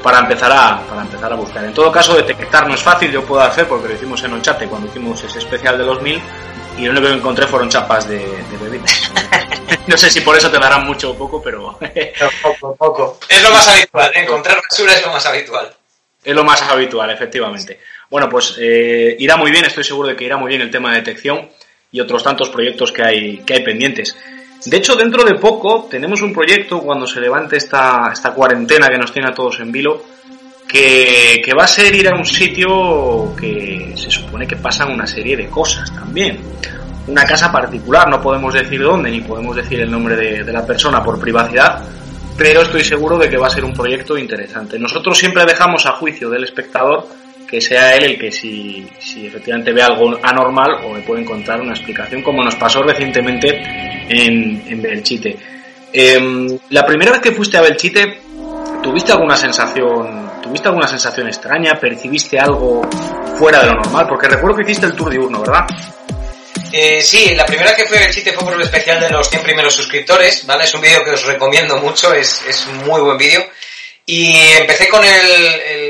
para 0.04 0.20
empezar 0.20 0.52
a, 0.52 0.86
para 0.86 1.02
empezar 1.02 1.32
a 1.32 1.36
buscar. 1.36 1.64
En 1.64 1.74
todo 1.74 1.92
caso, 1.92 2.16
detectar 2.16 2.68
no 2.68 2.76
es 2.76 2.84
fácil, 2.84 3.10
yo 3.10 3.24
puedo 3.24 3.42
hacer, 3.42 3.68
porque 3.68 3.88
lo 3.88 3.96
hicimos 3.96 4.22
en 4.24 4.34
el 4.34 4.42
chat 4.42 4.62
cuando 4.68 4.88
hicimos 4.88 5.24
ese 5.24 5.40
especial 5.40 5.78
de 5.78 5.86
los 5.86 6.02
1000, 6.02 6.22
y 6.78 6.86
lo 6.86 6.92
único 6.92 7.08
que 7.08 7.14
encontré 7.14 7.48
fueron 7.48 7.70
chapas 7.70 8.08
de, 8.08 8.18
de 8.20 8.58
bebidas. 8.62 9.12
no 9.88 9.98
sé 9.98 10.12
si 10.12 10.22
por 10.22 10.36
eso 10.36 10.52
te 10.52 10.60
darán 10.60 10.86
mucho 10.86 11.12
o 11.12 11.16
poco, 11.16 11.42
pero... 11.42 11.80
poco, 12.42 12.76
poco. 12.76 13.20
Es 13.30 13.42
lo 13.42 13.50
más 13.50 13.68
habitual, 13.68 14.12
¿eh? 14.14 14.20
encontrar 14.22 14.62
basura 14.70 14.94
es 14.94 15.06
lo 15.06 15.12
más 15.12 15.26
habitual. 15.26 15.74
Es 16.24 16.36
lo 16.36 16.44
más 16.44 16.62
habitual, 16.62 17.10
efectivamente. 17.10 17.80
Bueno, 18.10 18.30
pues 18.30 18.56
eh, 18.60 19.16
irá 19.20 19.38
muy 19.38 19.52
bien, 19.52 19.66
estoy 19.66 19.84
seguro 19.84 20.10
de 20.10 20.16
que 20.16 20.26
irá 20.26 20.38
muy 20.38 20.50
bien 20.50 20.62
el 20.62 20.72
tema 20.72 20.92
de 20.92 20.98
detección 20.98 21.50
y 21.92 22.00
otros 22.02 22.24
tantos 22.24 22.50
proyectos 22.50 22.92
que 22.92 23.04
hay, 23.04 23.38
que 23.40 23.54
hay 23.54 23.64
pendientes. 23.64 24.18
De 24.66 24.78
hecho, 24.78 24.96
dentro 24.96 25.24
de 25.24 25.36
poco 25.36 25.88
tenemos 25.90 26.22
un 26.22 26.34
proyecto 26.34 26.80
cuando 26.82 27.06
se 27.06 27.20
levante 27.20 27.58
esta, 27.58 28.12
esta 28.14 28.34
cuarentena 28.34 28.88
que 28.88 28.98
nos 28.98 29.12
tiene 29.12 29.30
a 29.30 29.34
todos 29.34 29.60
en 29.60 29.72
vilo, 29.72 30.02
que, 30.68 31.42
que, 31.44 31.54
va 31.54 31.66
a 31.66 31.68
ser 31.68 31.94
ir 31.94 32.08
a 32.08 32.16
un 32.16 32.26
sitio 32.26 33.36
que 33.36 33.94
se 33.96 34.10
supone 34.10 34.48
que 34.48 34.56
pasan 34.56 34.92
una 34.92 35.06
serie 35.06 35.36
de 35.36 35.48
cosas 35.48 35.94
también. 35.94 36.40
Una 37.08 37.26
casa 37.26 37.52
particular, 37.52 38.10
no 38.10 38.22
podemos 38.22 38.54
decir 38.54 38.82
dónde 38.82 39.12
ni 39.12 39.20
podemos 39.20 39.56
decir 39.56 39.82
el 39.82 39.92
nombre 39.92 40.16
de, 40.16 40.44
de 40.44 40.54
la 40.54 40.66
persona 40.66 41.04
por 41.04 41.20
privacidad, 41.20 41.82
pero 42.38 42.62
estoy 42.62 42.84
seguro 42.84 43.18
de 43.18 43.30
que 43.30 43.38
va 43.38 43.48
a 43.48 43.50
ser 43.50 43.66
un 43.66 43.74
proyecto 43.74 44.18
interesante. 44.18 44.80
Nosotros 44.80 45.18
siempre 45.18 45.46
dejamos 45.46 45.86
a 45.86 45.92
juicio 45.92 46.30
del 46.30 46.46
espectador 46.46 47.06
que 47.54 47.62
sea 47.62 47.96
él 47.96 48.04
el 48.06 48.18
que 48.18 48.32
si, 48.32 48.84
si 48.98 49.28
efectivamente 49.28 49.72
ve 49.72 49.84
algo 49.84 50.20
anormal 50.24 50.84
o 50.86 50.90
me 50.90 51.02
puede 51.02 51.22
encontrar 51.22 51.62
una 51.62 51.74
explicación, 51.74 52.24
como 52.24 52.44
nos 52.44 52.56
pasó 52.56 52.82
recientemente 52.82 53.48
en, 54.10 54.64
en 54.68 54.82
Belchite. 54.82 55.38
Eh, 55.94 56.48
la 56.72 56.84
primera 56.84 57.12
vez 57.12 57.22
que 57.22 57.32
fuiste 57.32 57.56
a 57.56 57.62
Belchite, 57.62 58.22
¿tuviste 58.82 59.12
alguna 59.12 59.38
sensación, 59.38 60.32
tuviste 60.42 60.68
alguna 60.68 60.88
sensación 60.88 61.28
extraña? 61.28 61.80
¿Percibiste 61.80 62.40
algo 62.40 62.82
fuera 63.38 63.60
de 63.60 63.68
lo 63.68 63.74
normal? 63.74 64.08
Porque 64.10 64.30
recuerdo 64.30 64.58
que 64.58 64.64
hiciste 64.64 64.88
el 64.88 64.96
tour 64.96 65.12
diurno, 65.12 65.42
¿verdad? 65.42 65.68
Eh, 66.72 67.04
sí, 67.04 67.36
la 67.36 67.46
primera 67.46 67.76
que 67.76 67.86
fue 67.86 68.00
a 68.00 68.00
Belchite 68.00 68.34
fue 68.34 68.46
por 68.46 68.56
el 68.56 68.64
especial 68.64 69.00
de 69.00 69.12
los 69.12 69.30
100 69.30 69.44
primeros 69.44 69.76
suscriptores, 69.76 70.44
¿vale? 70.48 70.64
Es 70.64 70.74
un 70.74 70.82
vídeo 70.82 71.04
que 71.04 71.12
os 71.12 71.24
recomiendo 71.24 71.78
mucho, 71.78 72.16
es, 72.16 72.44
es 72.50 72.66
muy 72.88 73.00
buen 73.02 73.20
vídeo. 73.20 73.46
Y 74.06 74.36
empecé 74.60 74.90
con 74.90 75.04
el, 75.04 75.62
el, 75.62 75.83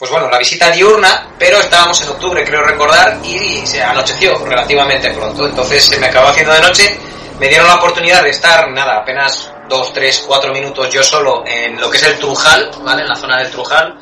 pues 0.00 0.10
bueno, 0.10 0.30
la 0.30 0.38
visita 0.38 0.70
diurna, 0.70 1.34
pero 1.38 1.60
estábamos 1.60 2.00
en 2.00 2.08
octubre, 2.08 2.42
creo 2.42 2.62
recordar, 2.62 3.18
y 3.22 3.66
se 3.66 3.82
anocheció 3.82 4.42
relativamente 4.46 5.10
pronto. 5.10 5.46
Entonces 5.46 5.84
se 5.84 6.00
me 6.00 6.06
acabó 6.06 6.28
haciendo 6.28 6.54
de 6.54 6.60
noche. 6.62 6.98
Me 7.38 7.48
dieron 7.48 7.68
la 7.68 7.74
oportunidad 7.74 8.22
de 8.22 8.30
estar, 8.30 8.70
nada, 8.70 8.96
apenas 8.96 9.52
dos, 9.68 9.92
tres, 9.92 10.24
cuatro 10.26 10.54
minutos 10.54 10.88
yo 10.88 11.02
solo 11.02 11.44
en 11.46 11.78
lo 11.78 11.90
que 11.90 11.98
es 11.98 12.02
el 12.04 12.18
Trujal, 12.18 12.70
¿vale? 12.82 13.02
En 13.02 13.08
la 13.08 13.14
zona 13.14 13.40
del 13.40 13.50
Trujal. 13.50 14.00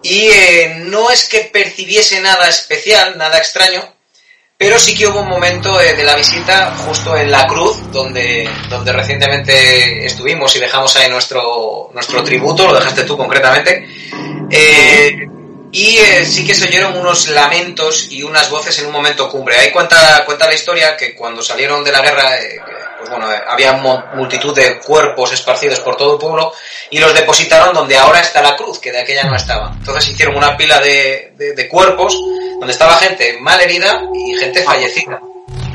Y 0.00 0.28
eh, 0.28 0.76
no 0.84 1.10
es 1.10 1.28
que 1.28 1.50
percibiese 1.52 2.20
nada 2.20 2.48
especial, 2.48 3.18
nada 3.18 3.36
extraño, 3.38 3.95
pero 4.58 4.78
sí 4.78 4.96
que 4.96 5.06
hubo 5.06 5.20
un 5.20 5.28
momento 5.28 5.80
eh, 5.80 5.94
de 5.94 6.04
la 6.04 6.16
visita 6.16 6.74
justo 6.86 7.16
en 7.16 7.30
la 7.30 7.46
cruz, 7.46 7.90
donde, 7.92 8.48
donde 8.70 8.92
recientemente 8.92 10.06
estuvimos 10.06 10.56
y 10.56 10.60
dejamos 10.60 10.96
ahí 10.96 11.10
nuestro, 11.10 11.90
nuestro 11.92 12.24
tributo, 12.24 12.66
lo 12.66 12.74
dejaste 12.74 13.04
tú 13.04 13.16
concretamente. 13.16 13.86
Eh, 14.50 15.26
y 15.76 15.98
eh, 15.98 16.24
sí 16.24 16.42
que 16.42 16.54
se 16.54 16.68
oyeron 16.68 16.96
unos 16.96 17.28
lamentos 17.28 18.10
y 18.10 18.22
unas 18.22 18.48
voces 18.48 18.78
en 18.78 18.86
un 18.86 18.92
momento 18.92 19.28
cumbre. 19.28 19.58
Ahí 19.58 19.70
cuenta, 19.70 20.24
cuenta 20.24 20.46
la 20.46 20.54
historia 20.54 20.96
que 20.96 21.14
cuando 21.14 21.42
salieron 21.42 21.84
de 21.84 21.92
la 21.92 22.00
guerra, 22.00 22.34
eh, 22.40 22.58
pues 22.96 23.10
bueno, 23.10 23.30
eh, 23.30 23.38
había 23.46 23.74
multitud 23.74 24.54
de 24.54 24.78
cuerpos 24.78 25.34
esparcidos 25.34 25.80
por 25.80 25.94
todo 25.94 26.14
el 26.14 26.18
pueblo 26.18 26.50
y 26.88 26.98
los 26.98 27.12
depositaron 27.12 27.74
donde 27.74 27.94
ahora 27.94 28.20
está 28.20 28.40
la 28.40 28.56
cruz, 28.56 28.78
que 28.78 28.90
de 28.90 29.00
aquella 29.00 29.24
no 29.24 29.36
estaba. 29.36 29.70
Entonces 29.78 30.08
hicieron 30.08 30.36
una 30.36 30.56
pila 30.56 30.80
de, 30.80 31.68
cuerpos 31.70 32.18
donde 32.58 32.72
estaba 32.72 32.96
gente 32.96 33.36
mal 33.42 33.60
herida 33.60 34.00
y 34.14 34.34
gente 34.34 34.62
fallecida. 34.62 35.20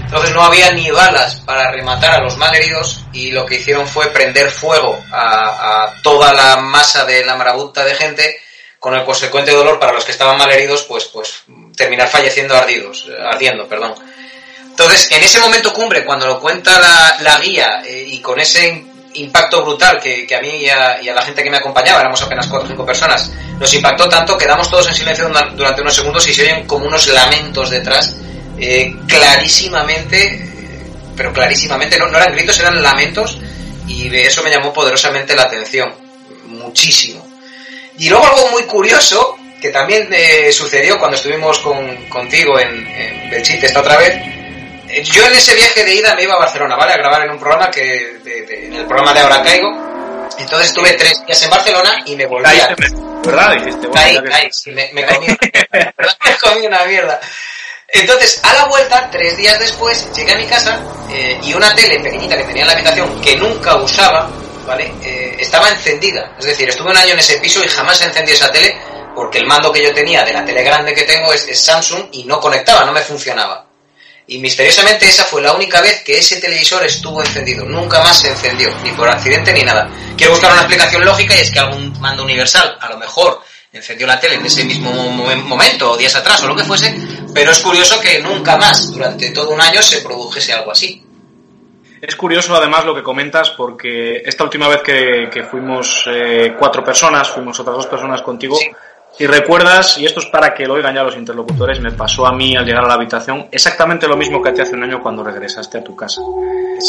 Entonces 0.06 0.34
no 0.34 0.42
había 0.42 0.72
ni 0.72 0.90
balas 0.90 1.36
para 1.46 1.70
rematar 1.70 2.16
a 2.16 2.24
los 2.24 2.38
malheridos 2.38 3.06
y 3.14 3.30
lo 3.30 3.46
que 3.46 3.58
hicieron 3.58 3.88
fue 3.88 4.08
prender 4.08 4.50
fuego 4.50 5.00
a, 5.12 5.84
a 5.84 6.02
toda 6.02 6.34
la 6.34 6.58
masa 6.58 7.06
de 7.06 7.24
la 7.24 7.36
marabunta 7.36 7.86
de 7.86 7.94
gente 7.94 8.42
con 8.82 8.96
el 8.96 9.06
consecuente 9.06 9.52
dolor 9.52 9.80
para 9.80 9.94
los 9.94 10.04
que 10.04 10.12
estaban 10.12 10.40
malheridos, 10.40 10.82
pues, 10.86 11.06
pues 11.06 11.44
terminar 11.78 12.10
falleciendo 12.10 12.56
ardidos, 12.56 13.06
ardiendo, 13.32 13.68
perdón. 13.68 13.94
Entonces, 14.72 15.12
en 15.12 15.22
ese 15.22 15.40
momento 15.40 15.72
cumbre, 15.72 16.04
cuando 16.04 16.26
lo 16.26 16.40
cuenta 16.40 16.80
la, 16.80 17.18
la 17.20 17.38
guía 17.38 17.84
eh, 17.86 18.06
y 18.08 18.20
con 18.22 18.40
ese 18.40 18.84
impacto 19.14 19.64
brutal 19.64 20.00
que, 20.00 20.26
que 20.26 20.36
a 20.36 20.42
mí 20.42 20.64
y 20.64 20.68
a, 20.68 21.00
la 21.14 21.22
gente 21.22 21.44
que 21.44 21.52
me 21.52 21.58
acompañaba, 21.58 22.00
éramos 22.00 22.24
apenas 22.24 22.48
cuatro 22.48 22.66
o 22.66 22.72
cinco 22.72 22.84
personas, 22.84 23.32
nos 23.60 23.72
impactó 23.72 24.10
tanto, 24.10 24.36
quedamos 24.36 24.68
todos 24.68 24.88
en 24.88 24.96
silencio 24.96 25.30
durante 25.54 25.82
unos 25.82 25.94
segundos 25.94 26.28
y 26.28 26.34
se 26.34 26.42
oyen 26.42 26.66
como 26.66 26.88
unos 26.88 27.06
lamentos 27.06 27.70
detrás, 27.70 28.16
eh, 28.58 28.96
clarísimamente, 29.08 30.24
eh, 30.24 30.92
pero 31.16 31.32
clarísimamente, 31.32 32.00
no, 32.00 32.08
no 32.08 32.18
eran 32.18 32.34
gritos, 32.34 32.60
eran 32.60 32.82
lamentos, 32.82 33.38
y 33.86 34.10
de 34.10 34.26
eso 34.26 34.42
me 34.42 34.50
llamó 34.50 34.74
poderosamente 34.74 35.36
la 35.36 35.44
atención, 35.44 35.94
muchísimo. 36.48 37.31
Y 38.02 38.10
luego 38.10 38.26
algo 38.26 38.50
muy 38.50 38.64
curioso, 38.64 39.38
que 39.62 39.70
también 39.70 40.10
eh, 40.12 40.52
sucedió 40.52 40.98
cuando 40.98 41.18
estuvimos 41.18 41.60
con, 41.60 42.08
contigo 42.08 42.60
en, 42.60 42.88
en 42.88 43.30
Belchite 43.30 43.68
esta 43.68 43.82
otra 43.82 43.96
vez, 43.96 44.16
yo 45.04 45.24
en 45.24 45.34
ese 45.34 45.54
viaje 45.54 45.86
de 45.86 45.94
ida 45.94 46.16
me 46.16 46.24
iba 46.24 46.34
a 46.34 46.40
Barcelona, 46.40 46.76
¿vale? 46.76 46.94
A 46.94 46.98
grabar 46.98 47.26
en 47.26 47.30
un 47.30 47.40
programa 47.40 47.70
que, 47.70 48.18
de, 48.24 48.42
de, 48.42 48.66
en 48.66 48.74
el 48.74 48.86
programa 48.88 49.14
de 49.14 49.20
Ahora 49.20 49.44
Caigo. 49.44 49.70
Entonces 50.40 50.70
estuve 50.70 50.94
tres 50.94 51.24
días 51.28 51.44
en 51.44 51.50
Barcelona 51.52 51.96
y 52.08 52.16
me 52.16 52.26
volví 52.26 52.60
a... 52.60 52.76
¿Verdad? 53.24 53.54
Dijiste, 53.54 53.88
sí, 54.52 54.72
me, 54.72 54.90
me, 54.94 55.06
comí, 55.06 55.28
me 55.72 56.38
comí 56.42 56.66
una 56.66 56.84
mierda. 56.86 57.20
Entonces, 57.88 58.42
a 58.44 58.54
la 58.54 58.66
vuelta, 58.66 59.10
tres 59.12 59.38
días 59.38 59.60
después, 59.60 60.12
llegué 60.16 60.32
a 60.32 60.38
mi 60.38 60.48
casa 60.48 60.82
eh, 61.12 61.40
y 61.44 61.54
una 61.54 61.76
tele 61.76 62.00
pequeñita 62.00 62.36
que 62.36 62.46
tenía 62.46 62.64
en 62.64 62.68
la 62.68 62.74
habitación 62.74 63.22
que 63.22 63.36
nunca 63.36 63.76
usaba, 63.76 64.28
¿vale? 64.66 64.94
Eh, 65.04 65.36
estaba 65.40 65.70
encendida. 65.70 66.36
Es 66.40 66.46
decir, 66.46 66.70
estuve 66.70 66.92
un 66.92 66.98
año 66.98 67.14
en 67.14 67.20
ese 67.20 67.38
piso 67.40 67.64
y 67.64 67.68
jamás 67.68 68.02
encendí 68.02 68.32
esa 68.32 68.52
tele 68.52 68.76
porque 69.16 69.40
el 69.40 69.46
mando 69.46 69.72
que 69.72 69.84
yo 69.84 69.94
tenía 69.94 70.24
de 70.24 70.34
la 70.34 70.46
tele 70.46 70.64
grande 70.64 70.94
que 70.94 71.04
tengo 71.04 71.34
es, 71.34 71.48
es 71.48 71.60
Samsung 71.60 72.08
y 72.12 72.24
no 72.24 72.40
conectaba, 72.40 72.86
no 72.86 72.92
me 72.92 73.02
funcionaba. 73.02 73.68
Y 74.28 74.38
misteriosamente 74.38 75.08
esa 75.08 75.26
fue 75.26 75.42
la 75.42 75.52
única 75.52 75.82
vez 75.82 76.04
que 76.04 76.18
ese 76.18 76.38
televisor 76.38 76.86
estuvo 76.86 77.22
encendido. 77.22 77.66
Nunca 77.66 78.02
más 78.02 78.22
se 78.22 78.30
encendió, 78.30 78.74
ni 78.82 78.92
por 78.92 79.10
accidente 79.10 79.52
ni 79.52 79.64
nada. 79.64 79.90
Quiero 80.16 80.32
buscar 80.32 80.52
una 80.52 80.62
explicación 80.62 81.04
lógica 81.04 81.36
y 81.36 81.40
es 81.40 81.52
que 81.52 81.60
algún 81.60 82.00
mando 82.00 82.24
universal, 82.24 82.78
a 82.80 82.88
lo 82.90 82.98
mejor, 82.98 83.42
encendió 83.74 84.08
la 84.08 84.20
tele 84.20 84.36
en 84.36 84.46
ese 84.46 84.64
mismo 84.64 84.92
momento 84.94 85.92
o 85.92 85.98
días 85.98 86.16
atrás 86.16 86.42
o 86.44 86.48
lo 86.48 86.56
que 86.56 86.64
fuese, 86.64 86.96
pero 87.34 87.52
es 87.52 87.60
curioso 87.60 88.00
que 88.00 88.20
nunca 88.20 88.58
más, 88.58 88.92
durante 88.92 89.32
todo 89.32 89.50
un 89.50 89.62
año, 89.62 89.82
se 89.82 90.02
produjese 90.02 90.54
algo 90.54 90.72
así. 90.72 91.04
Es 92.02 92.16
curioso 92.16 92.56
además 92.56 92.86
lo 92.86 92.96
que 92.96 93.04
comentas 93.04 93.52
porque 93.52 94.24
esta 94.26 94.44
última 94.44 94.68
vez 94.68 94.82
que, 94.82 95.30
que 95.32 95.44
fuimos 95.44 96.06
eh, 96.08 96.56
cuatro 96.58 96.84
personas, 96.84 97.30
fuimos 97.30 97.60
otras 97.60 97.76
dos 97.76 97.88
personas 97.88 98.22
contigo, 98.22 98.56
sí. 98.56 98.72
Si 99.12 99.28
recuerdas, 99.28 99.98
y 99.98 100.06
esto 100.06 100.22
es 100.22 100.28
para 100.28 100.54
que 100.54 100.66
lo 100.66 100.76
oigan 100.76 100.96
ya 100.96 101.04
los 101.04 101.18
interlocutores, 101.18 101.82
me 101.82 101.92
pasó 101.92 102.26
a 102.26 102.32
mí 102.32 102.56
al 102.56 102.66
llegar 102.66 102.86
a 102.86 102.88
la 102.88 102.94
habitación 102.94 103.48
exactamente 103.52 104.08
lo 104.08 104.16
mismo 104.16 104.42
que 104.42 104.50
a 104.50 104.54
ti 104.54 104.62
hace 104.62 104.74
un 104.74 104.84
año 104.84 105.02
cuando 105.02 105.22
regresaste 105.22 105.80
a 105.80 105.84
tu 105.84 105.96
casa. 105.96 106.22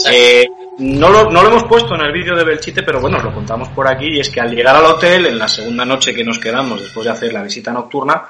Eh, 0.08 0.48
no, 0.78 1.10
lo, 1.10 1.30
no 1.30 1.42
lo 1.42 1.48
hemos 1.48 1.64
puesto 1.64 1.96
en 1.96 2.02
el 2.02 2.12
vídeo 2.12 2.36
de 2.36 2.44
Belchite, 2.44 2.84
pero 2.84 3.00
bueno, 3.00 3.18
os 3.18 3.24
lo 3.24 3.34
contamos 3.34 3.68
por 3.70 3.88
aquí, 3.88 4.06
y 4.06 4.20
es 4.20 4.30
que 4.30 4.40
al 4.40 4.54
llegar 4.54 4.76
al 4.76 4.84
hotel, 4.84 5.26
en 5.26 5.38
la 5.38 5.48
segunda 5.48 5.84
noche 5.84 6.14
que 6.14 6.22
nos 6.22 6.38
quedamos 6.38 6.80
después 6.80 7.04
de 7.04 7.10
hacer 7.10 7.32
la 7.32 7.42
visita 7.42 7.72
nocturna, 7.72 8.22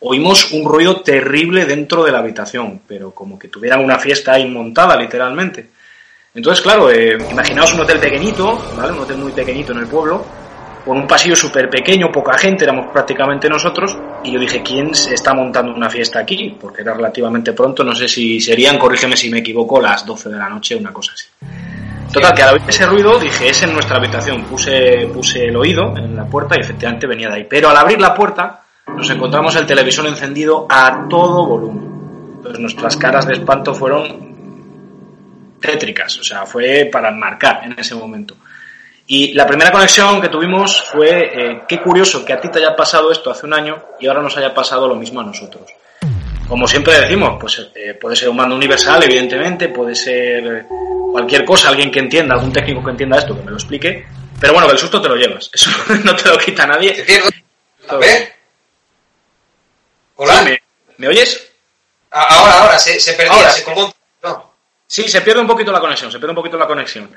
oímos 0.00 0.50
un 0.50 0.64
ruido 0.68 1.00
terrible 1.02 1.66
dentro 1.66 2.02
de 2.02 2.10
la 2.10 2.18
habitación, 2.18 2.80
pero 2.86 3.12
como 3.12 3.38
que 3.38 3.46
tuvieran 3.46 3.82
una 3.82 3.98
fiesta 3.98 4.32
ahí 4.32 4.50
montada, 4.50 4.96
literalmente. 4.96 5.75
Entonces, 6.36 6.62
claro, 6.62 6.90
eh, 6.90 7.16
imaginaos 7.30 7.72
un 7.72 7.80
hotel 7.80 7.98
pequeñito, 7.98 8.62
¿vale? 8.76 8.92
Un 8.92 8.98
hotel 8.98 9.16
muy 9.16 9.32
pequeñito 9.32 9.72
en 9.72 9.78
el 9.78 9.86
pueblo, 9.86 10.22
con 10.84 10.98
un 10.98 11.06
pasillo 11.06 11.34
súper 11.34 11.70
pequeño, 11.70 12.12
poca 12.12 12.36
gente, 12.36 12.64
éramos 12.64 12.92
prácticamente 12.92 13.48
nosotros, 13.48 13.96
y 14.22 14.32
yo 14.32 14.38
dije, 14.38 14.62
¿quién 14.62 14.94
se 14.94 15.14
está 15.14 15.32
montando 15.32 15.72
una 15.72 15.88
fiesta 15.88 16.18
aquí? 16.18 16.54
Porque 16.60 16.82
era 16.82 16.92
relativamente 16.92 17.54
pronto, 17.54 17.82
no 17.82 17.94
sé 17.94 18.06
si 18.06 18.38
serían, 18.38 18.78
corrígeme 18.78 19.16
si 19.16 19.30
me 19.30 19.38
equivoco, 19.38 19.80
las 19.80 20.04
12 20.04 20.28
de 20.28 20.36
la 20.36 20.50
noche, 20.50 20.76
una 20.76 20.92
cosa 20.92 21.12
así. 21.14 21.26
Total, 22.12 22.34
que 22.34 22.42
al 22.42 22.54
oír 22.54 22.62
ese 22.68 22.84
ruido 22.84 23.18
dije, 23.18 23.48
es 23.48 23.62
en 23.62 23.72
nuestra 23.72 23.96
habitación, 23.96 24.44
puse, 24.44 25.08
puse 25.12 25.46
el 25.46 25.56
oído 25.56 25.96
en 25.96 26.14
la 26.14 26.26
puerta 26.26 26.54
y 26.56 26.60
efectivamente 26.60 27.06
venía 27.06 27.28
de 27.30 27.34
ahí. 27.34 27.46
Pero 27.48 27.70
al 27.70 27.76
abrir 27.76 28.00
la 28.00 28.14
puerta 28.14 28.62
nos 28.94 29.08
encontramos 29.10 29.56
el 29.56 29.66
televisor 29.66 30.06
encendido 30.06 30.66
a 30.68 31.06
todo 31.08 31.46
volumen. 31.46 31.84
Entonces 32.36 32.60
nuestras 32.60 32.96
caras 32.96 33.26
de 33.26 33.34
espanto 33.34 33.74
fueron 33.74 34.25
tétricas, 35.66 36.18
o 36.18 36.24
sea, 36.24 36.46
fue 36.46 36.88
para 36.90 37.10
enmarcar 37.10 37.64
en 37.64 37.78
ese 37.78 37.94
momento. 37.94 38.36
Y 39.08 39.34
la 39.34 39.46
primera 39.46 39.70
conexión 39.70 40.20
que 40.20 40.28
tuvimos 40.28 40.82
fue, 40.82 41.30
eh, 41.32 41.62
qué 41.68 41.80
curioso 41.80 42.24
que 42.24 42.32
a 42.32 42.40
ti 42.40 42.48
te 42.50 42.58
haya 42.58 42.74
pasado 42.74 43.12
esto 43.12 43.30
hace 43.30 43.46
un 43.46 43.54
año 43.54 43.80
y 44.00 44.08
ahora 44.08 44.20
nos 44.20 44.36
haya 44.36 44.52
pasado 44.52 44.88
lo 44.88 44.96
mismo 44.96 45.20
a 45.20 45.24
nosotros. 45.24 45.70
Como 46.48 46.66
siempre 46.66 47.00
decimos, 47.00 47.36
pues 47.40 47.70
eh, 47.74 47.94
puede 47.94 48.16
ser 48.16 48.28
un 48.28 48.36
mando 48.36 48.56
universal, 48.56 49.02
evidentemente, 49.02 49.68
puede 49.68 49.94
ser 49.94 50.66
cualquier 51.12 51.44
cosa, 51.44 51.68
alguien 51.68 51.90
que 51.90 52.00
entienda, 52.00 52.34
algún 52.34 52.52
técnico 52.52 52.84
que 52.84 52.90
entienda 52.90 53.18
esto, 53.18 53.36
que 53.36 53.42
me 53.42 53.50
lo 53.50 53.56
explique. 53.56 54.06
Pero 54.40 54.52
bueno, 54.52 54.68
del 54.68 54.78
susto 54.78 55.00
te 55.00 55.08
lo 55.08 55.16
llevas, 55.16 55.50
eso 55.54 55.70
no 56.04 56.14
te 56.14 56.28
lo 56.28 56.38
quita 56.38 56.66
nadie. 56.66 57.04
A 57.88 57.96
ver. 57.96 58.32
Hola. 60.16 60.42
¿Me, 60.42 60.62
¿Me, 60.98 61.08
oyes? 61.08 61.52
Ahora, 62.10 62.62
ahora, 62.62 62.78
se, 62.78 62.98
ahora, 63.28 63.50
se 63.50 63.62
colgó. 63.62 63.92
Sí, 64.86 65.08
se 65.08 65.20
pierde 65.20 65.40
un 65.40 65.46
poquito 65.46 65.72
la 65.72 65.80
conexión, 65.80 66.12
se 66.12 66.18
pierde 66.18 66.30
un 66.30 66.36
poquito 66.36 66.56
la 66.56 66.66
conexión. 66.66 67.10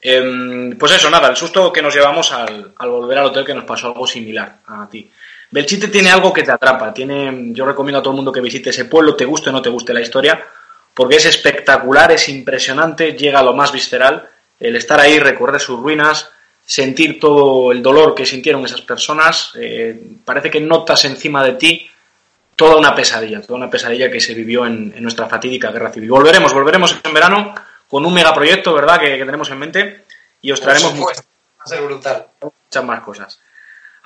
Em, 0.00 0.76
pues 0.76 0.92
eso, 0.92 1.08
nada, 1.08 1.28
el 1.28 1.36
susto 1.36 1.72
que 1.72 1.80
nos 1.80 1.94
llevamos 1.94 2.30
al, 2.32 2.72
volver 2.78 3.18
al 3.18 3.26
hotel 3.26 3.44
que 3.44 3.54
nos 3.54 3.64
pasó 3.64 3.88
algo 3.88 4.06
similar 4.06 4.58
a 4.66 4.86
ti. 4.90 5.10
Belchite 5.50 5.88
tiene 5.88 6.10
algo 6.10 6.32
que 6.32 6.42
te 6.42 6.52
atrapa, 6.52 6.92
tiene, 6.92 7.52
yo 7.52 7.64
recomiendo 7.64 8.00
a 8.00 8.02
todo 8.02 8.12
el 8.12 8.16
mundo 8.16 8.32
que 8.32 8.40
visite 8.40 8.70
ese 8.70 8.84
pueblo, 8.84 9.16
te 9.16 9.24
guste 9.24 9.48
o 9.48 9.52
no 9.52 9.62
te 9.62 9.70
guste 9.70 9.94
la 9.94 10.00
historia, 10.00 10.44
porque 10.92 11.16
es 11.16 11.24
espectacular, 11.24 12.12
es 12.12 12.28
impresionante, 12.28 13.12
llega 13.12 13.38
a 13.38 13.42
lo 13.42 13.54
más 13.54 13.72
visceral, 13.72 14.28
el 14.60 14.76
estar 14.76 15.00
ahí, 15.00 15.18
recorrer 15.18 15.60
sus 15.60 15.80
ruinas, 15.80 16.28
sentir 16.66 17.18
todo 17.18 17.72
el 17.72 17.82
dolor 17.82 18.14
que 18.14 18.26
sintieron 18.26 18.64
esas 18.64 18.82
personas, 18.82 19.52
eh, 19.58 19.98
parece 20.24 20.50
que 20.50 20.60
notas 20.60 21.04
encima 21.04 21.42
de 21.44 21.52
ti 21.52 21.90
toda 22.56 22.76
una 22.76 22.94
pesadilla, 22.94 23.40
toda 23.40 23.58
una 23.58 23.70
pesadilla 23.70 24.10
que 24.10 24.20
se 24.20 24.34
vivió 24.34 24.66
en, 24.66 24.94
nuestra 25.02 25.28
fatídica 25.28 25.70
guerra 25.70 25.90
civil. 25.90 26.10
Volveremos, 26.10 26.52
volveremos 26.52 26.98
en 27.02 27.14
verano 27.14 27.54
con 27.88 28.04
un 28.04 28.14
megaproyecto, 28.14 28.74
¿verdad?, 28.74 29.00
que, 29.00 29.16
tenemos 29.16 29.50
en 29.50 29.58
mente 29.58 30.04
y 30.40 30.52
os 30.52 30.60
traeremos 30.60 30.94
muchas, 30.94 31.18
va 31.20 31.64
a 31.64 31.68
ser 31.68 31.82
brutal. 31.82 32.26
muchas 32.40 32.84
más 32.84 33.00
cosas. 33.00 33.40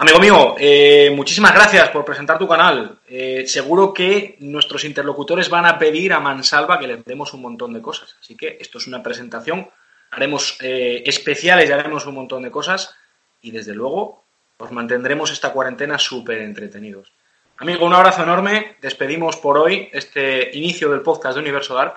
Amigo 0.00 0.20
mío, 0.20 0.54
eh, 0.58 1.11
muchísimas 1.12 1.52
gracias 1.52 1.88
por 1.88 2.04
presentar 2.04 2.38
tu 2.38 2.46
canal. 2.46 3.00
Eh, 3.08 3.44
seguro 3.48 3.92
que 3.92 4.37
nuestros 4.38 4.84
interlocutores 4.84 5.50
van 5.50 5.66
a 5.66 5.76
pedir 5.76 6.12
a 6.12 6.20
Mansalva 6.20 6.78
que 6.78 6.87
les 6.87 7.04
demos 7.04 7.34
un 7.34 7.42
montón 7.42 7.72
de 7.72 7.82
cosas. 7.82 8.14
Así 8.20 8.37
que 8.37 8.58
esto 8.61 8.78
es 8.78 8.87
una 8.87 9.02
presentación. 9.02 9.68
Haremos 10.12 10.56
eh, 10.61 11.02
especiales 11.04 11.68
y 11.68 11.72
haremos 11.72 12.06
un 12.06 12.14
montón 12.14 12.44
de 12.44 12.50
cosas. 12.52 12.94
Y 13.40 13.50
desde 13.50 13.74
luego, 13.74 14.22
os 14.58 14.70
mantendremos 14.70 15.32
esta 15.32 15.52
cuarentena 15.52 15.98
súper 15.98 16.42
entretenidos. 16.42 17.12
Amigo, 17.61 17.87
un 17.87 17.92
abrazo 17.92 18.23
enorme. 18.23 18.77
Despedimos 18.81 19.37
por 19.37 19.59
hoy 19.59 19.88
este 19.92 20.57
inicio 20.57 20.90
del 20.90 21.01
podcast 21.01 21.35
de 21.35 21.40
Universo 21.40 21.75
Dark. 21.75 21.94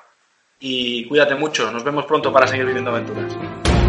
Y 0.59 1.05
cuídate 1.05 1.35
mucho. 1.35 1.71
Nos 1.71 1.83
vemos 1.83 2.05
pronto 2.05 2.33
para 2.33 2.47
seguir 2.47 2.65
viviendo 2.65 2.89
aventuras. 2.89 3.37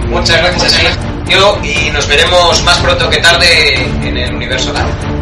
Muchas 0.08 0.36
gracias, 0.36 0.72
Sergio. 0.72 1.58
Y 1.64 1.90
nos 1.90 2.06
veremos 2.06 2.62
más 2.64 2.78
pronto 2.78 3.08
que 3.08 3.18
tarde 3.18 3.74
en 4.06 4.16
el 4.18 4.34
Universo 4.34 4.70
Dark. 4.74 5.21